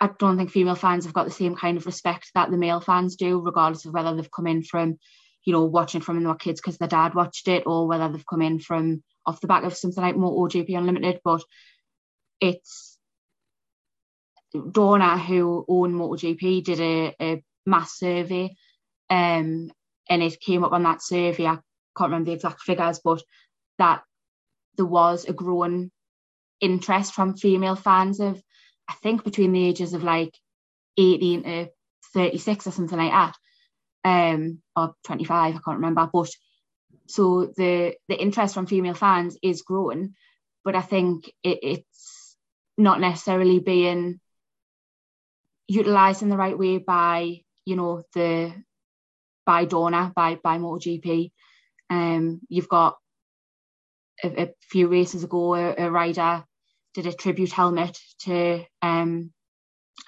I 0.00 0.10
don't 0.18 0.36
think 0.36 0.50
female 0.50 0.74
fans 0.74 1.04
have 1.04 1.14
got 1.14 1.26
the 1.26 1.30
same 1.30 1.54
kind 1.54 1.76
of 1.76 1.86
respect 1.86 2.30
that 2.34 2.50
the 2.50 2.56
male 2.56 2.80
fans 2.80 3.16
do, 3.16 3.40
regardless 3.40 3.84
of 3.84 3.92
whether 3.92 4.14
they've 4.14 4.30
come 4.30 4.46
in 4.46 4.62
from, 4.62 4.98
you 5.44 5.52
know, 5.52 5.64
watching 5.64 6.00
from 6.00 6.22
their 6.22 6.34
kids 6.34 6.60
because 6.60 6.78
their 6.78 6.88
dad 6.88 7.14
watched 7.14 7.48
it, 7.48 7.64
or 7.66 7.86
whether 7.86 8.08
they've 8.08 8.26
come 8.26 8.42
in 8.42 8.58
from 8.60 9.02
off 9.26 9.40
the 9.40 9.46
back 9.46 9.64
of 9.64 9.76
something 9.76 10.02
like 10.02 10.16
MotoGP 10.16 10.76
Unlimited. 10.76 11.20
But 11.22 11.42
it's 12.40 12.98
Dorna 14.54 15.18
who 15.18 15.64
own 15.68 15.94
MotoGP 15.94 16.64
did 16.64 16.80
a, 16.80 17.14
a 17.20 17.44
mass 17.66 17.98
survey, 17.98 18.56
um, 19.10 19.70
and 20.08 20.22
it 20.22 20.40
came 20.40 20.64
up 20.64 20.72
on 20.72 20.82
that 20.84 21.02
survey. 21.02 21.46
I 21.46 21.58
can't 21.96 22.10
remember 22.10 22.30
the 22.30 22.36
exact 22.36 22.62
figures, 22.62 23.00
but 23.04 23.22
that 23.78 24.02
there 24.80 24.86
was 24.86 25.26
a 25.26 25.34
growing 25.34 25.90
interest 26.58 27.12
from 27.12 27.36
female 27.36 27.76
fans 27.76 28.18
of, 28.18 28.42
I 28.88 28.94
think, 29.02 29.24
between 29.24 29.52
the 29.52 29.62
ages 29.62 29.92
of 29.92 30.02
like 30.02 30.34
18 30.96 31.42
to 31.42 31.68
36 32.14 32.66
or 32.66 32.70
something 32.70 32.96
like 32.96 33.12
that, 33.12 33.36
um, 34.04 34.62
or 34.74 34.94
25, 35.04 35.54
I 35.54 35.58
can't 35.58 35.76
remember. 35.76 36.08
But 36.10 36.30
so 37.08 37.52
the 37.58 37.94
the 38.08 38.18
interest 38.18 38.54
from 38.54 38.66
female 38.66 38.94
fans 38.94 39.36
is 39.42 39.60
growing, 39.60 40.14
but 40.64 40.74
I 40.74 40.80
think 40.80 41.30
it, 41.42 41.58
it's 41.62 42.36
not 42.78 43.00
necessarily 43.00 43.58
being 43.58 44.18
utilized 45.68 46.22
in 46.22 46.30
the 46.30 46.38
right 46.38 46.58
way 46.58 46.78
by 46.78 47.42
you 47.66 47.76
know 47.76 48.02
the 48.14 48.54
by 49.44 49.66
Dorna 49.66 50.14
by 50.14 50.36
by 50.36 50.56
MotoGP. 50.56 51.32
Um, 51.90 52.40
you've 52.48 52.68
got 52.68 52.96
a, 54.22 54.42
a 54.42 54.48
few 54.62 54.88
races 54.88 55.24
ago, 55.24 55.54
a, 55.54 55.74
a, 55.86 55.90
rider 55.90 56.44
did 56.94 57.06
a 57.06 57.12
tribute 57.12 57.52
helmet 57.52 57.98
to, 58.20 58.64
um, 58.82 59.32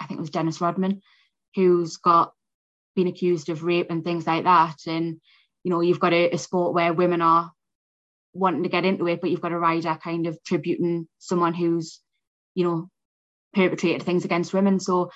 I 0.01 0.07
think 0.07 0.19
it 0.19 0.23
was 0.23 0.31
Dennis 0.31 0.61
Rodman, 0.61 1.03
who's 1.55 1.97
got 1.97 2.33
been 2.95 3.07
accused 3.07 3.49
of 3.49 3.63
rape 3.63 3.91
and 3.91 4.05
things 4.05 4.27
like 4.27 4.45
that. 4.45 4.77
And 4.87 5.21
you 5.65 5.71
know, 5.71 5.81
you've 5.81 6.01
got 6.01 6.13
a, 6.13 6.31
a 6.31 6.39
sport 6.39 6.75
where 6.75 6.93
women 6.93 7.23
are 7.23 7.53
wanting 8.33 8.63
to 8.65 8.69
get 8.69 8.85
into 8.85 9.07
it, 9.09 9.21
but 9.21 9.31
you've 9.31 9.41
got 9.41 9.53
a 9.53 9.59
rider 9.59 9.97
kind 10.03 10.27
of 10.27 10.39
tributing 10.45 11.07
someone 11.19 11.55
who's, 11.55 12.01
you 12.55 12.65
know, 12.65 12.89
perpetrated 13.55 14.03
things 14.03 14.25
against 14.25 14.55
women. 14.55 14.81
So 14.81 15.11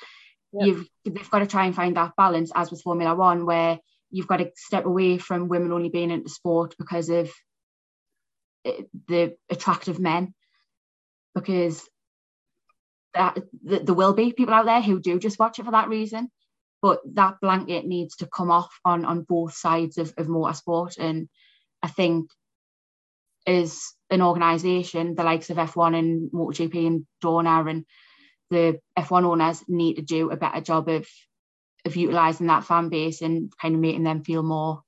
yep. 0.52 0.66
you've 0.66 0.88
they've 1.04 1.30
got 1.30 1.40
to 1.40 1.46
try 1.46 1.66
and 1.66 1.74
find 1.74 1.96
that 1.96 2.12
balance, 2.16 2.52
as 2.54 2.70
with 2.70 2.82
Formula 2.82 3.14
One, 3.14 3.46
where 3.46 3.78
you've 4.10 4.28
got 4.28 4.38
to 4.38 4.50
step 4.56 4.86
away 4.86 5.18
from 5.18 5.48
women 5.48 5.72
only 5.72 5.88
being 5.88 6.10
into 6.10 6.28
sport 6.28 6.74
because 6.78 7.08
of 7.08 7.30
the 9.08 9.36
attractive 9.48 9.98
men 9.98 10.34
because 11.34 11.86
that, 13.14 13.38
there 13.62 13.94
will 13.94 14.12
be 14.12 14.32
people 14.32 14.54
out 14.54 14.66
there 14.66 14.82
who 14.82 15.00
do 15.00 15.18
just 15.18 15.38
watch 15.38 15.58
it 15.58 15.64
for 15.64 15.70
that 15.70 15.88
reason. 15.88 16.30
But 16.82 17.00
that 17.14 17.40
blanket 17.40 17.86
needs 17.86 18.16
to 18.16 18.26
come 18.26 18.50
off 18.50 18.78
on 18.84 19.04
on 19.04 19.22
both 19.22 19.54
sides 19.54 19.98
of, 19.98 20.12
of 20.16 20.26
motorsport. 20.26 20.98
And 20.98 21.28
i 21.82 21.88
think 21.88 22.30
as 23.46 23.92
an 24.10 24.22
organization 24.22 25.14
the 25.14 25.22
likes 25.22 25.50
of 25.50 25.56
f1 25.56 25.96
and 25.96 26.30
MotoGP 26.32 26.86
and 26.86 27.06
Dorna 27.22 27.70
and 27.70 27.84
the 28.50 28.80
f1 28.98 29.24
owners 29.24 29.62
need 29.68 29.94
to 29.94 30.02
do 30.02 30.30
a 30.30 30.36
better 30.36 30.60
job 30.60 30.88
of 30.88 31.06
of 31.86 31.96
utilizing 31.96 32.48
that 32.48 32.64
fan 32.64 32.88
base 32.88 33.22
and 33.22 33.52
kind 33.60 33.74
of 33.74 33.80
making 33.80 34.02
them 34.02 34.24
feel 34.24 34.42
more 34.42 34.82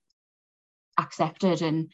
accepted. 0.98 1.62
And 1.62 1.92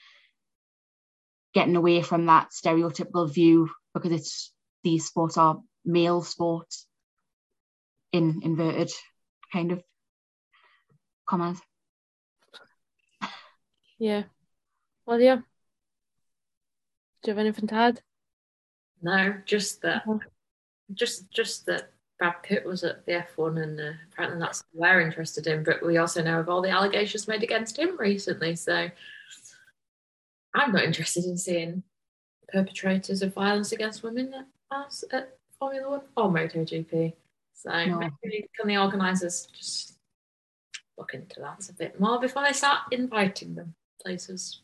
getting 1.55 1.77
away 1.77 2.03
from 2.03 2.27
that 2.27 2.51
stereotypical 2.51 3.33
view 3.33 3.71
because 3.95 4.13
it's 4.13 4.53
these 4.83 5.07
sports 5.07 5.39
are 5.39 5.61
male 5.85 6.23
sports. 6.23 6.87
in 8.13 8.41
inverted 8.43 8.91
kind 9.53 9.73
of 9.73 9.83
commas. 11.27 11.61
Yeah. 13.99 14.25
Well, 15.07 15.21
yeah. 15.21 15.37
Do 17.23 17.31
you 17.31 17.33
have 17.33 17.39
anything 17.39 17.67
to 17.69 17.75
add? 17.75 18.03
No, 19.03 19.37
just 19.45 19.83
that, 19.83 20.05
just 20.93 21.31
just 21.31 21.67
that 21.67 21.91
Brad 22.19 22.43
Pitt 22.43 22.65
was 22.65 22.85
at 22.85 23.05
the 23.07 23.13
F1, 23.37 23.63
and 23.63 23.81
uh, 23.81 23.93
apparently 24.13 24.41
that's 24.41 24.63
what 24.73 24.89
we're 24.91 25.01
interested 25.01 25.47
in. 25.47 25.65
But 25.65 25.85
we 25.85 25.97
also 25.99 26.23
know 26.23 26.41
of 26.41 26.49
all 26.49 26.63
the 26.63 26.71
allegations 26.71 27.29
made 27.29 27.43
against 27.43 27.79
him 27.79 27.97
recently, 27.99 28.57
so 28.57 28.91
I'm 30.55 30.73
not 30.73 30.85
interested 30.85 31.25
in 31.25 31.37
seeing 31.37 31.83
perpetrators 32.53 33.23
of 33.23 33.35
violence 33.35 33.73
against 33.73 34.03
women 34.03 34.33
at, 34.35 34.47
us 34.77 35.05
at 35.13 35.37
Formula 35.59 35.89
One 35.91 36.01
or 36.17 36.31
MotoGP. 36.31 37.13
So 37.55 37.71
No. 37.87 37.99
maybe 38.23 38.49
can 38.59 38.69
the 38.69 38.79
organisers 38.79 39.47
just 39.57 39.99
look 40.99 41.15
into 41.15 41.41
that 41.41 41.69
a 41.69 41.73
bit 41.73 41.99
more 41.99 42.21
before 42.21 42.45
they 42.45 42.53
start 42.53 42.81
inviting 42.93 43.55
them 43.55 43.75
places? 44.03 44.61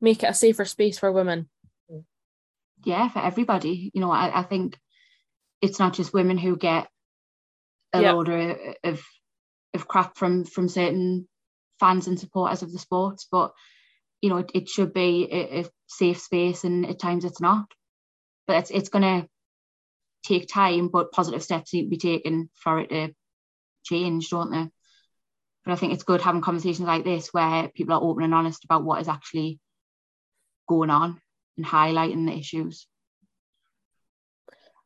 Make 0.00 0.22
it 0.22 0.30
a 0.30 0.34
safer 0.34 0.64
space 0.64 0.98
for 0.98 1.10
women. 1.12 1.48
yeah, 2.84 3.08
for 3.08 3.18
everybody. 3.20 3.90
You 3.94 4.00
know, 4.00 4.10
I, 4.12 4.40
I 4.40 4.42
think 4.44 4.78
it's 5.60 5.78
not 5.80 5.94
just 5.94 6.12
women 6.14 6.38
who 6.38 6.56
get 6.56 6.88
a 7.92 8.02
Yeah. 8.02 8.12
load 8.12 8.28
of, 8.28 8.56
of 8.84 9.06
of 9.74 9.88
crap 9.88 10.16
from 10.16 10.44
from 10.44 10.68
certain 10.68 11.28
fans 11.80 12.06
and 12.06 12.18
supporters 12.18 12.62
of 12.62 12.72
the 12.72 12.78
sports, 12.78 13.26
but 13.30 13.52
you 14.20 14.30
know, 14.30 14.38
it, 14.38 14.50
it 14.54 14.68
should 14.68 14.92
be 14.92 15.28
a, 15.30 15.60
a 15.60 15.64
safe 15.86 16.20
space, 16.20 16.64
and 16.64 16.86
at 16.86 16.98
times 16.98 17.24
it's 17.24 17.40
not. 17.40 17.66
But 18.46 18.56
it's 18.56 18.70
it's 18.70 18.88
going 18.88 19.02
to 19.02 19.28
take 20.24 20.48
time, 20.48 20.88
but 20.88 21.12
positive 21.12 21.42
steps 21.42 21.72
need 21.72 21.84
to 21.84 21.88
be 21.88 21.98
taken 21.98 22.50
for 22.54 22.80
it 22.80 22.88
to 22.90 23.14
change, 23.84 24.30
don't 24.30 24.50
they? 24.50 24.68
But 25.64 25.72
I 25.72 25.76
think 25.76 25.92
it's 25.92 26.04
good 26.04 26.22
having 26.22 26.40
conversations 26.40 26.86
like 26.86 27.04
this 27.04 27.28
where 27.32 27.68
people 27.68 27.94
are 27.94 28.02
open 28.02 28.24
and 28.24 28.34
honest 28.34 28.64
about 28.64 28.84
what 28.84 29.00
is 29.00 29.08
actually 29.08 29.58
going 30.68 30.90
on 30.90 31.20
and 31.56 31.66
highlighting 31.66 32.26
the 32.26 32.36
issues. 32.36 32.86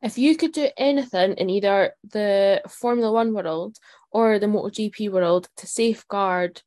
If 0.01 0.17
you 0.17 0.35
could 0.35 0.51
do 0.51 0.69
anything 0.75 1.33
in 1.35 1.49
either 1.49 1.93
the 2.03 2.61
Formula 2.67 3.11
One 3.11 3.33
world 3.33 3.77
or 4.11 4.37
the 4.37 4.47
MotoGP 4.47 5.09
world 5.09 5.47
to 5.57 5.67
safeguard 5.67 6.61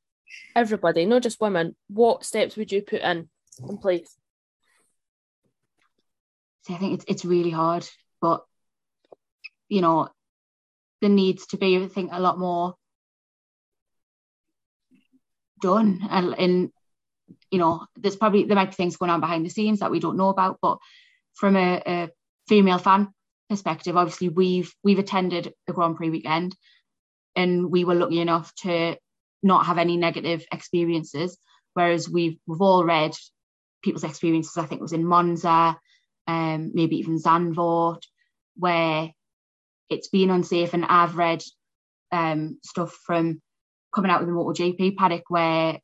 everybody, 0.55 1.05
not 1.05 1.23
just 1.23 1.41
women, 1.41 1.77
what 1.89 2.25
steps 2.25 2.57
would 2.57 2.73
you 2.73 2.83
put 2.83 3.01
in 3.03 3.29
in 3.69 3.79
place? 3.79 4.17
So 6.63 6.75
I 6.75 6.79
think 6.79 6.95
it's 6.95 7.05
it's 7.07 7.25
really 7.25 7.51
hard, 7.51 7.89
but 8.21 8.45
you 9.69 9.81
know, 9.81 10.09
there 11.01 11.11
needs 11.11 11.47
to 11.49 11.57
be 11.57 11.77
I 11.77 11.87
think 11.89 12.11
a 12.13 12.21
lot 12.21 12.39
more 12.39 12.75
done, 15.61 16.01
and, 16.11 16.35
and 16.39 16.71
you 17.51 17.59
know, 17.59 17.87
there's 17.97 18.17
probably 18.17 18.45
there 18.45 18.57
might 18.57 18.71
be 18.71 18.77
things 18.77 18.97
going 18.97 19.11
on 19.11 19.21
behind 19.21 19.45
the 19.45 19.51
scenes 19.51 19.81
that 19.81 19.91
we 19.91 20.01
don't 20.01 20.17
know 20.17 20.29
about, 20.29 20.59
but 20.61 20.79
from 21.35 21.57
a, 21.57 21.83
a 21.87 22.09
female 22.49 22.79
fan 22.79 23.09
perspective, 23.49 23.97
obviously 23.97 24.29
we've 24.29 24.75
we've 24.83 24.99
attended 24.99 25.53
a 25.69 25.73
Grand 25.73 25.97
Prix 25.97 26.11
weekend, 26.11 26.57
and 27.35 27.71
we 27.71 27.85
were 27.85 27.95
lucky 27.95 28.21
enough 28.21 28.53
to 28.63 28.97
not 29.47 29.67
have 29.67 29.79
any 29.79 29.97
negative 29.97 30.45
experiences, 30.53 31.39
whereas 31.75 32.09
we've 32.09 32.39
we've 32.47 32.61
all 32.61 32.85
read 32.85 33.15
people's 33.83 34.05
experiences. 34.05 34.57
I 34.57 34.67
think 34.67 34.81
it 34.81 34.83
was 34.83 34.93
in 34.93 35.07
Monza, 35.07 35.79
um, 36.27 36.73
maybe 36.75 36.97
even 36.97 37.19
Zandvoort, 37.19 38.03
where 38.57 39.11
it's 39.89 40.09
been 40.09 40.31
unsafe. 40.31 40.75
And 40.75 40.85
I've 40.85 41.17
read 41.17 41.43
um, 42.11 42.59
stuff 42.65 42.93
from 43.07 43.41
coming 43.95 44.11
out 44.11 44.21
with 44.21 44.29
the 44.29 44.35
MotoGP 44.35 44.97
paddock 44.97 45.25
where 45.29 45.79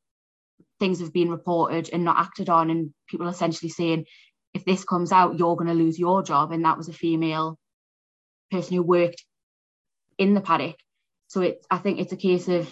things 0.80 1.00
have 1.00 1.12
been 1.12 1.30
reported 1.30 1.90
and 1.92 2.04
not 2.04 2.18
acted 2.18 2.48
on, 2.48 2.70
and 2.70 2.92
people 3.08 3.28
essentially 3.28 3.70
saying, 3.70 4.04
if 4.52 4.64
this 4.64 4.84
comes 4.84 5.12
out, 5.12 5.38
you're 5.38 5.56
going 5.56 5.68
to 5.68 5.74
lose 5.74 5.98
your 5.98 6.22
job. 6.22 6.52
And 6.52 6.64
that 6.64 6.76
was 6.76 6.88
a 6.88 6.92
female 6.92 7.58
person 8.50 8.76
who 8.76 8.82
worked 8.82 9.24
in 10.18 10.34
the 10.34 10.40
paddock. 10.40 10.76
So 11.28 11.40
it's, 11.40 11.64
I 11.70 11.78
think 11.78 12.00
it's 12.00 12.12
a 12.12 12.16
case 12.16 12.48
of 12.48 12.68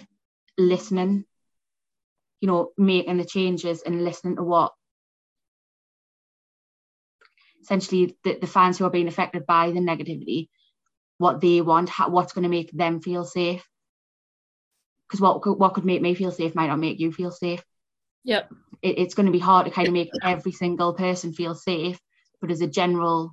listening, 0.59 1.25
you 2.41 2.49
know, 2.49 2.71
making 2.77 3.19
the 3.19 3.25
changes 3.25 3.83
and 3.83 4.05
listening 4.05 4.37
to 4.37 4.43
what 4.43 4.73
essentially 7.63 8.17
the, 8.25 8.39
the 8.41 8.47
fans 8.47 8.79
who 8.79 8.85
are 8.85 8.91
being 8.91 9.09
affected 9.09 9.47
by 9.47 9.71
the 9.71 9.81
negativity, 9.81 10.49
what 11.19 11.41
they 11.41 11.61
want, 11.61 11.89
how, 11.89 12.09
what's 12.09 12.33
going 12.33 12.45
to 12.45 12.49
make 12.49 12.71
them 12.73 13.01
feel 13.01 13.25
safe. 13.25 13.67
Because 15.07 15.21
what 15.21 15.43
could, 15.43 15.55
what 15.55 15.75
could 15.75 15.85
make 15.85 16.03
me 16.03 16.15
feel 16.15 16.31
safe 16.31 16.55
might 16.55 16.69
not 16.69 16.79
make 16.79 17.01
you 17.01 17.13
feel 17.13 17.31
safe. 17.31 17.63
Yep. 18.25 18.51
It, 18.83 18.99
it's 18.99 19.15
going 19.15 19.27
to 19.27 19.33
be 19.33 19.39
hard 19.39 19.67
to 19.67 19.73
kind 19.73 19.89
of 19.89 19.95
make 19.95 20.11
every 20.23 20.53
single 20.53 20.95
person 20.95 21.33
feel 21.33 21.55
safe, 21.55 21.99
but 22.41 22.51
as 22.51 22.61
a 22.61 22.67
general 22.67 23.33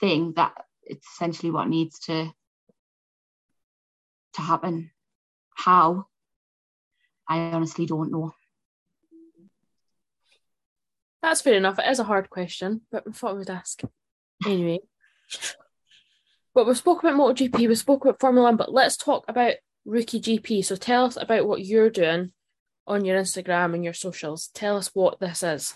thing, 0.00 0.34
that 0.36 0.52
it's 0.82 1.06
essentially 1.14 1.50
what 1.50 1.68
needs 1.68 1.98
to 2.00 2.32
to 4.34 4.42
happen. 4.42 4.90
How? 5.58 6.06
I 7.28 7.38
honestly 7.50 7.84
don't 7.84 8.12
know. 8.12 8.32
That's 11.20 11.42
fair 11.42 11.54
enough. 11.54 11.78
It 11.78 11.90
is 11.90 11.98
a 11.98 12.04
hard 12.04 12.30
question, 12.30 12.82
but 12.92 13.04
I 13.06 13.10
thought 13.10 13.30
I 13.30 13.34
would 13.34 13.50
ask. 13.50 13.82
Anyway. 14.46 14.78
But 16.54 16.66
we 16.66 16.74
spoke 16.74 17.02
about 17.02 17.16
MotoGP, 17.16 17.68
we 17.68 17.74
spoke 17.74 18.04
about 18.04 18.20
Formula 18.20 18.48
One, 18.48 18.56
but 18.56 18.72
let's 18.72 18.96
talk 18.96 19.24
about 19.28 19.54
Rookie 19.84 20.20
GP. 20.20 20.64
So 20.64 20.76
tell 20.76 21.04
us 21.04 21.16
about 21.16 21.46
what 21.46 21.64
you're 21.64 21.90
doing 21.90 22.32
on 22.86 23.04
your 23.04 23.20
Instagram 23.20 23.74
and 23.74 23.84
your 23.84 23.92
socials. 23.92 24.48
Tell 24.54 24.76
us 24.76 24.90
what 24.94 25.20
this 25.20 25.42
is. 25.42 25.74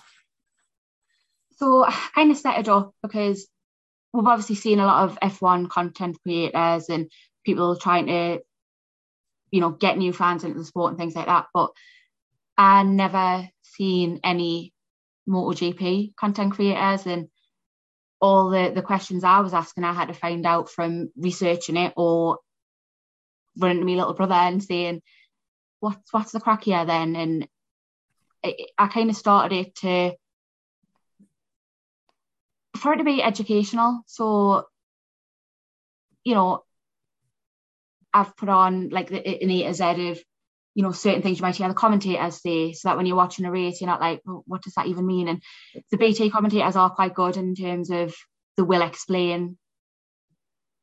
So 1.56 1.84
I 1.86 1.92
kind 2.14 2.30
of 2.30 2.36
set 2.36 2.60
it 2.60 2.68
up 2.68 2.94
because 3.02 3.46
we've 4.12 4.26
obviously 4.26 4.56
seen 4.56 4.78
a 4.78 4.86
lot 4.86 5.08
of 5.08 5.18
F1 5.20 5.68
content 5.68 6.18
creators 6.22 6.88
and 6.88 7.10
people 7.44 7.76
trying 7.76 8.06
to, 8.06 8.40
you 9.52 9.60
know, 9.60 9.70
get 9.70 9.98
new 9.98 10.12
fans 10.12 10.42
into 10.42 10.58
the 10.58 10.64
sport 10.64 10.90
and 10.90 10.98
things 10.98 11.14
like 11.14 11.26
that. 11.26 11.46
But 11.54 11.70
I 12.58 12.82
never 12.82 13.48
seen 13.62 14.18
any 14.24 14.72
MotoGP 15.28 16.16
content 16.16 16.52
creators 16.52 17.06
and 17.06 17.28
all 18.20 18.50
the, 18.50 18.72
the 18.74 18.82
questions 18.82 19.24
I 19.24 19.40
was 19.40 19.52
asking, 19.52 19.84
I 19.84 19.92
had 19.92 20.08
to 20.08 20.14
find 20.14 20.46
out 20.46 20.70
from 20.70 21.10
researching 21.16 21.76
it 21.76 21.92
or 21.96 22.38
running 23.58 23.80
to 23.80 23.84
my 23.84 23.92
little 23.92 24.14
brother 24.14 24.34
and 24.34 24.62
saying, 24.62 25.02
what's 25.80 26.12
what's 26.12 26.32
the 26.32 26.40
crack 26.40 26.64
here 26.64 26.84
then? 26.84 27.14
And 27.16 27.48
I, 28.44 28.56
I 28.78 28.86
kind 28.86 29.10
of 29.10 29.16
started 29.16 29.54
it 29.54 29.74
to 29.76 30.12
for 32.78 32.94
it 32.94 32.98
to 32.98 33.04
be 33.04 33.22
educational. 33.22 34.02
So, 34.06 34.64
you 36.24 36.34
know, 36.34 36.64
I've 38.14 38.36
put 38.36 38.48
on 38.48 38.90
like 38.90 39.08
the, 39.08 39.26
an 39.26 39.50
A 39.50 39.62
to 39.64 39.74
Z 39.74 40.10
of, 40.10 40.18
you 40.74 40.82
know, 40.82 40.92
certain 40.92 41.22
things 41.22 41.38
you 41.38 41.42
might 41.42 41.56
hear 41.56 41.68
the 41.68 41.74
commentators 41.74 42.42
say, 42.42 42.72
so 42.72 42.88
that 42.88 42.96
when 42.96 43.06
you're 43.06 43.16
watching 43.16 43.44
a 43.44 43.50
race, 43.50 43.80
you're 43.80 43.90
not 43.90 44.00
like, 44.00 44.22
well, 44.24 44.42
what 44.46 44.62
does 44.62 44.74
that 44.74 44.86
even 44.86 45.06
mean? 45.06 45.28
And 45.28 45.42
the 45.90 45.98
BT 45.98 46.30
commentators 46.30 46.76
are 46.76 46.90
quite 46.90 47.14
good 47.14 47.36
in 47.36 47.54
terms 47.54 47.90
of 47.90 48.14
they 48.56 48.62
will 48.62 48.82
explain 48.82 49.58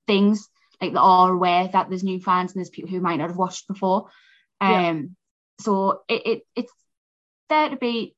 things, 0.08 0.48
like 0.82 0.94
they 0.94 1.00
are 1.00 1.32
aware 1.32 1.68
that 1.68 1.90
there's 1.90 2.04
new 2.04 2.20
fans 2.20 2.52
and 2.52 2.60
there's 2.60 2.70
people 2.70 2.90
who 2.90 3.02
might 3.02 3.18
not 3.18 3.30
have 3.30 3.38
watched 3.38 3.68
before. 3.68 4.10
Um, 4.62 4.70
Yeah. 4.72 5.04
so 5.62 6.02
it, 6.08 6.22
it 6.26 6.42
it's 6.56 6.74
there 7.50 7.70
to 7.70 7.78
be 7.78 8.16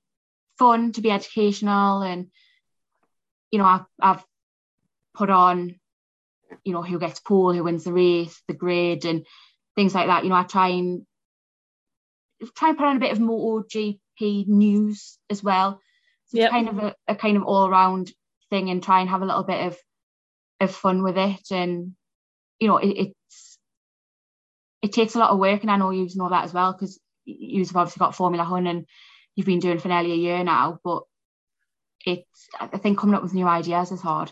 fun, 0.57 0.91
to 0.93 1.01
be 1.01 1.11
educational, 1.11 2.01
and 2.01 2.27
you 3.51 3.59
know, 3.59 3.65
I've, 3.65 3.85
I've 3.99 4.25
put 5.13 5.29
on, 5.29 5.75
you 6.63 6.73
know, 6.73 6.81
who 6.81 6.99
gets 6.99 7.19
pole, 7.19 7.53
who 7.53 7.63
wins 7.63 7.83
the 7.83 7.93
race, 7.93 8.41
the 8.47 8.53
grid, 8.53 9.05
and 9.05 9.25
things 9.75 9.95
like 9.95 10.07
that. 10.07 10.23
You 10.23 10.29
know, 10.29 10.35
I 10.35 10.43
try 10.43 10.69
and 10.69 11.05
try 12.55 12.69
and 12.69 12.77
put 12.77 12.87
on 12.87 12.97
a 12.97 12.99
bit 12.99 13.11
of 13.11 13.19
MotoGP 13.19 14.47
news 14.47 15.17
as 15.29 15.43
well. 15.43 15.79
So 16.27 16.37
Yep. 16.37 16.45
it's 16.45 16.51
kind 16.51 16.69
of 16.69 16.77
a, 16.79 16.95
a 17.07 17.15
kind 17.15 17.37
of 17.37 17.43
all 17.43 17.69
round 17.69 18.11
thing, 18.49 18.69
and 18.69 18.81
try 18.83 19.01
and 19.01 19.09
have 19.09 19.21
a 19.21 19.25
little 19.25 19.43
bit 19.43 19.67
of 19.67 19.77
of 20.59 20.75
fun 20.75 21.03
with 21.03 21.17
it. 21.17 21.51
And 21.51 21.93
you 22.59 22.67
know, 22.67 22.77
it, 22.77 22.89
it's 23.27 23.57
it 24.81 24.93
takes 24.93 25.15
a 25.15 25.19
lot 25.19 25.31
of 25.31 25.39
work, 25.39 25.61
and 25.61 25.71
I 25.71 25.77
know 25.77 25.91
you 25.91 26.07
know 26.15 26.29
that 26.29 26.45
as 26.45 26.53
well 26.53 26.73
because 26.73 26.99
you've 27.25 27.75
obviously 27.75 27.99
got 27.99 28.15
Formula 28.15 28.49
One 28.49 28.67
and 28.67 28.85
you've 29.35 29.45
been 29.45 29.59
doing 29.59 29.79
for 29.79 29.87
nearly 29.87 30.11
a 30.11 30.15
year 30.15 30.43
now, 30.43 30.79
but 30.83 31.03
it's 32.05 32.49
I 32.59 32.77
think 32.77 32.97
coming 32.97 33.15
up 33.15 33.23
with 33.23 33.33
new 33.33 33.47
ideas 33.47 33.91
is 33.91 34.01
hard. 34.01 34.31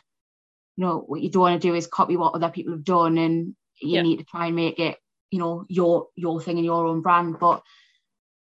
You 0.80 0.86
know, 0.86 1.00
what 1.00 1.20
you 1.20 1.30
don't 1.30 1.42
want 1.42 1.62
to 1.62 1.68
do 1.68 1.76
is 1.76 1.88
copy 1.88 2.16
what 2.16 2.36
other 2.36 2.48
people 2.48 2.72
have 2.72 2.86
done 2.86 3.18
and 3.18 3.54
you 3.82 3.96
Yeah. 3.96 4.02
need 4.02 4.20
to 4.20 4.24
try 4.24 4.46
and 4.46 4.56
make 4.56 4.80
it, 4.80 4.98
you 5.30 5.38
know, 5.38 5.66
your 5.68 6.08
your 6.16 6.40
thing 6.40 6.56
and 6.56 6.64
your 6.64 6.86
own 6.86 7.02
brand. 7.02 7.38
But 7.38 7.64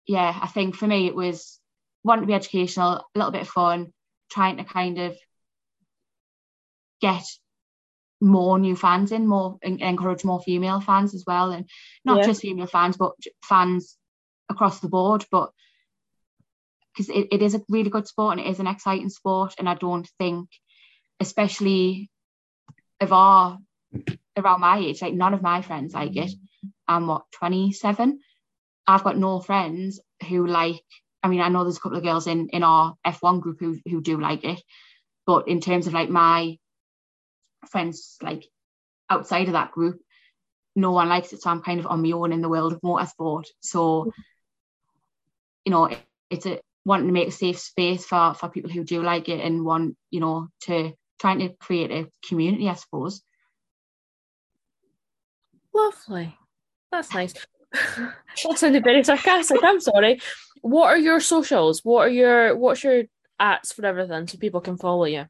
yeah, 0.06 0.38
I 0.40 0.46
think 0.46 0.76
for 0.76 0.86
me 0.86 1.08
it 1.08 1.16
was 1.16 1.60
wanting 2.04 2.22
to 2.22 2.28
be 2.28 2.36
educational, 2.36 2.98
a 2.98 3.06
little 3.16 3.32
bit 3.32 3.42
of 3.42 3.48
fun, 3.48 3.92
trying 4.30 4.58
to 4.58 4.64
kind 4.64 5.00
of 5.00 5.18
get 7.02 7.24
more 8.22 8.60
new 8.60 8.76
fans 8.76 9.12
in, 9.12 9.26
more 9.26 9.58
en- 9.64 9.80
encourage 9.82 10.24
more 10.24 10.44
female 10.44 10.80
fans 10.80 11.16
as 11.16 11.24
well, 11.26 11.50
and 11.50 11.68
not 12.06 12.20
Yeah. 12.20 12.28
just 12.28 12.42
female 12.42 12.68
fans, 12.68 12.98
but 12.98 13.14
fans 13.44 13.98
across 14.48 14.80
the 14.80 14.90
board. 14.90 15.26
But 15.32 15.52
because 16.94 17.10
it, 17.10 17.30
it 17.32 17.42
is 17.42 17.56
a 17.56 17.64
really 17.68 17.90
good 17.90 18.08
sport 18.08 18.38
and 18.38 18.46
it 18.46 18.50
is 18.52 18.60
an 18.60 18.68
exciting 18.68 19.10
sport, 19.10 19.56
and 19.58 19.68
I 19.68 19.74
don't 19.74 20.08
think, 20.20 20.50
especially 21.22 22.10
of 23.00 23.14
our 23.14 23.60
around 24.38 24.62
my 24.62 24.80
age, 24.80 25.02
like 25.02 25.14
none 25.14 25.34
of 25.34 25.42
my 25.42 25.62
friends 25.62 25.94
like 25.94 26.16
it. 26.16 26.32
I'm 26.88 27.08
what 27.08 27.24
27. 27.34 28.20
I've 28.88 29.04
got 29.04 29.18
no 29.18 29.40
friends 29.40 30.00
who 30.28 30.48
like. 30.48 30.84
I 31.24 31.28
mean, 31.28 31.42
I 31.42 31.50
know 31.50 31.64
there's 31.64 31.78
a 31.78 31.80
couple 31.80 32.00
of 32.00 32.04
girls 32.04 32.28
in 32.28 32.50
in 32.50 32.64
our 32.64 32.96
F1 33.06 33.42
group 33.42 33.60
who 33.60 33.80
who 33.88 34.02
do 34.02 34.20
like 34.20 34.44
it, 34.44 34.62
but 35.26 35.48
in 35.48 35.62
terms 35.62 35.88
of 35.88 35.94
like 35.94 36.10
my 36.10 36.58
friends, 37.70 38.18
like 38.22 38.44
outside 39.10 39.48
of 39.48 39.54
that 39.54 39.72
group, 39.72 40.02
no 40.76 40.92
one 40.92 41.10
likes 41.10 41.32
it. 41.34 41.42
So 41.42 41.50
I'm 41.50 41.62
kind 41.62 41.80
of 41.80 41.88
on 41.88 42.02
my 42.02 42.12
own 42.12 42.34
in 42.34 42.42
the 42.42 42.50
world 42.50 42.74
of 42.74 42.82
motorsport. 42.82 43.46
So, 43.60 44.12
you 45.66 45.72
know, 45.72 45.86
it, 45.86 46.00
it's 46.30 46.46
a 46.48 46.60
wanting 46.84 47.08
to 47.08 47.14
make 47.14 47.28
a 47.28 47.32
safe 47.32 47.60
space 47.60 48.06
for 48.06 48.34
for 48.34 48.50
people 48.50 48.72
who 48.72 48.84
do 48.84 49.04
like 49.04 49.30
it 49.30 49.40
and 49.40 49.64
want, 49.64 49.96
you 50.10 50.20
know, 50.20 50.48
to 50.62 50.94
trying 51.22 51.40
to 51.40 51.50
create 51.50 51.92
a 51.92 52.08
community, 52.28 52.68
I 52.68 52.74
suppose. 52.74 53.22
Lovely. 55.74 56.36
That's 56.92 57.14
nice. 57.14 57.34
that 57.72 58.58
sounded 58.58 58.84
very 58.84 59.04
sarcastic. 59.04 59.64
I'm 59.64 59.80
sorry. 59.80 60.20
What 60.62 60.88
are 60.88 60.98
your 60.98 61.22
socials? 61.22 61.82
What 61.84 62.08
are 62.08 62.10
your 62.10 62.58
what's 62.58 62.84
your 62.84 63.04
ats 63.40 63.72
for 63.72 63.86
everything 63.86 64.28
so 64.28 64.38
people 64.38 64.62
can 64.62 64.78
follow 64.78 65.06
you? 65.06 65.26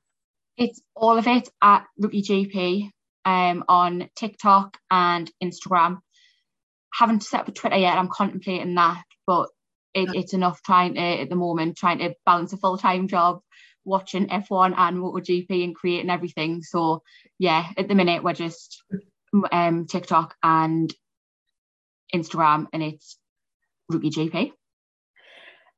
It's 0.57 0.81
all 0.95 1.17
of 1.17 1.27
it 1.27 1.49
at 1.61 1.85
Rookie 1.97 2.23
GP 2.23 2.89
um, 3.25 3.63
on 3.67 4.09
TikTok 4.15 4.77
and 4.89 5.31
Instagram. 5.43 5.99
Haven't 6.93 7.23
set 7.23 7.41
up 7.41 7.47
a 7.47 7.51
Twitter 7.51 7.77
yet. 7.77 7.97
I'm 7.97 8.09
contemplating 8.09 8.75
that, 8.75 9.03
but 9.27 9.49
it, 9.93 10.09
it's 10.15 10.33
enough 10.33 10.61
trying 10.63 10.95
to 10.95 11.01
at 11.01 11.29
the 11.29 11.35
moment 11.35 11.77
trying 11.77 11.99
to 11.99 12.15
balance 12.25 12.53
a 12.53 12.57
full 12.57 12.77
time 12.77 13.07
job, 13.07 13.41
watching 13.85 14.27
F1 14.27 14.73
and 14.77 14.97
MotoGP 14.97 15.63
and 15.63 15.75
creating 15.75 16.09
everything. 16.09 16.61
So 16.63 17.03
yeah, 17.39 17.67
at 17.77 17.87
the 17.87 17.95
minute 17.95 18.23
we're 18.23 18.33
just 18.33 18.83
um, 19.51 19.85
TikTok 19.87 20.35
and 20.43 20.93
Instagram, 22.13 22.67
and 22.73 22.83
it's 22.83 23.17
Rookie 23.89 24.09
GP. 24.09 24.51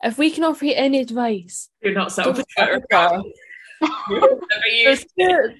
If 0.01 0.17
we 0.17 0.31
can 0.31 0.43
offer 0.43 0.65
you 0.65 0.73
any 0.75 0.99
advice, 0.99 1.69
Do 1.81 1.93
not 1.93 2.11
set 2.11 2.27
up 2.27 2.35
Don't 2.35 2.45
Twitter 2.57 2.81
set 2.89 3.03
up 3.03 3.13
a 3.13 3.19
account. 3.19 3.27
There's 4.83 5.05
two, 5.17 5.53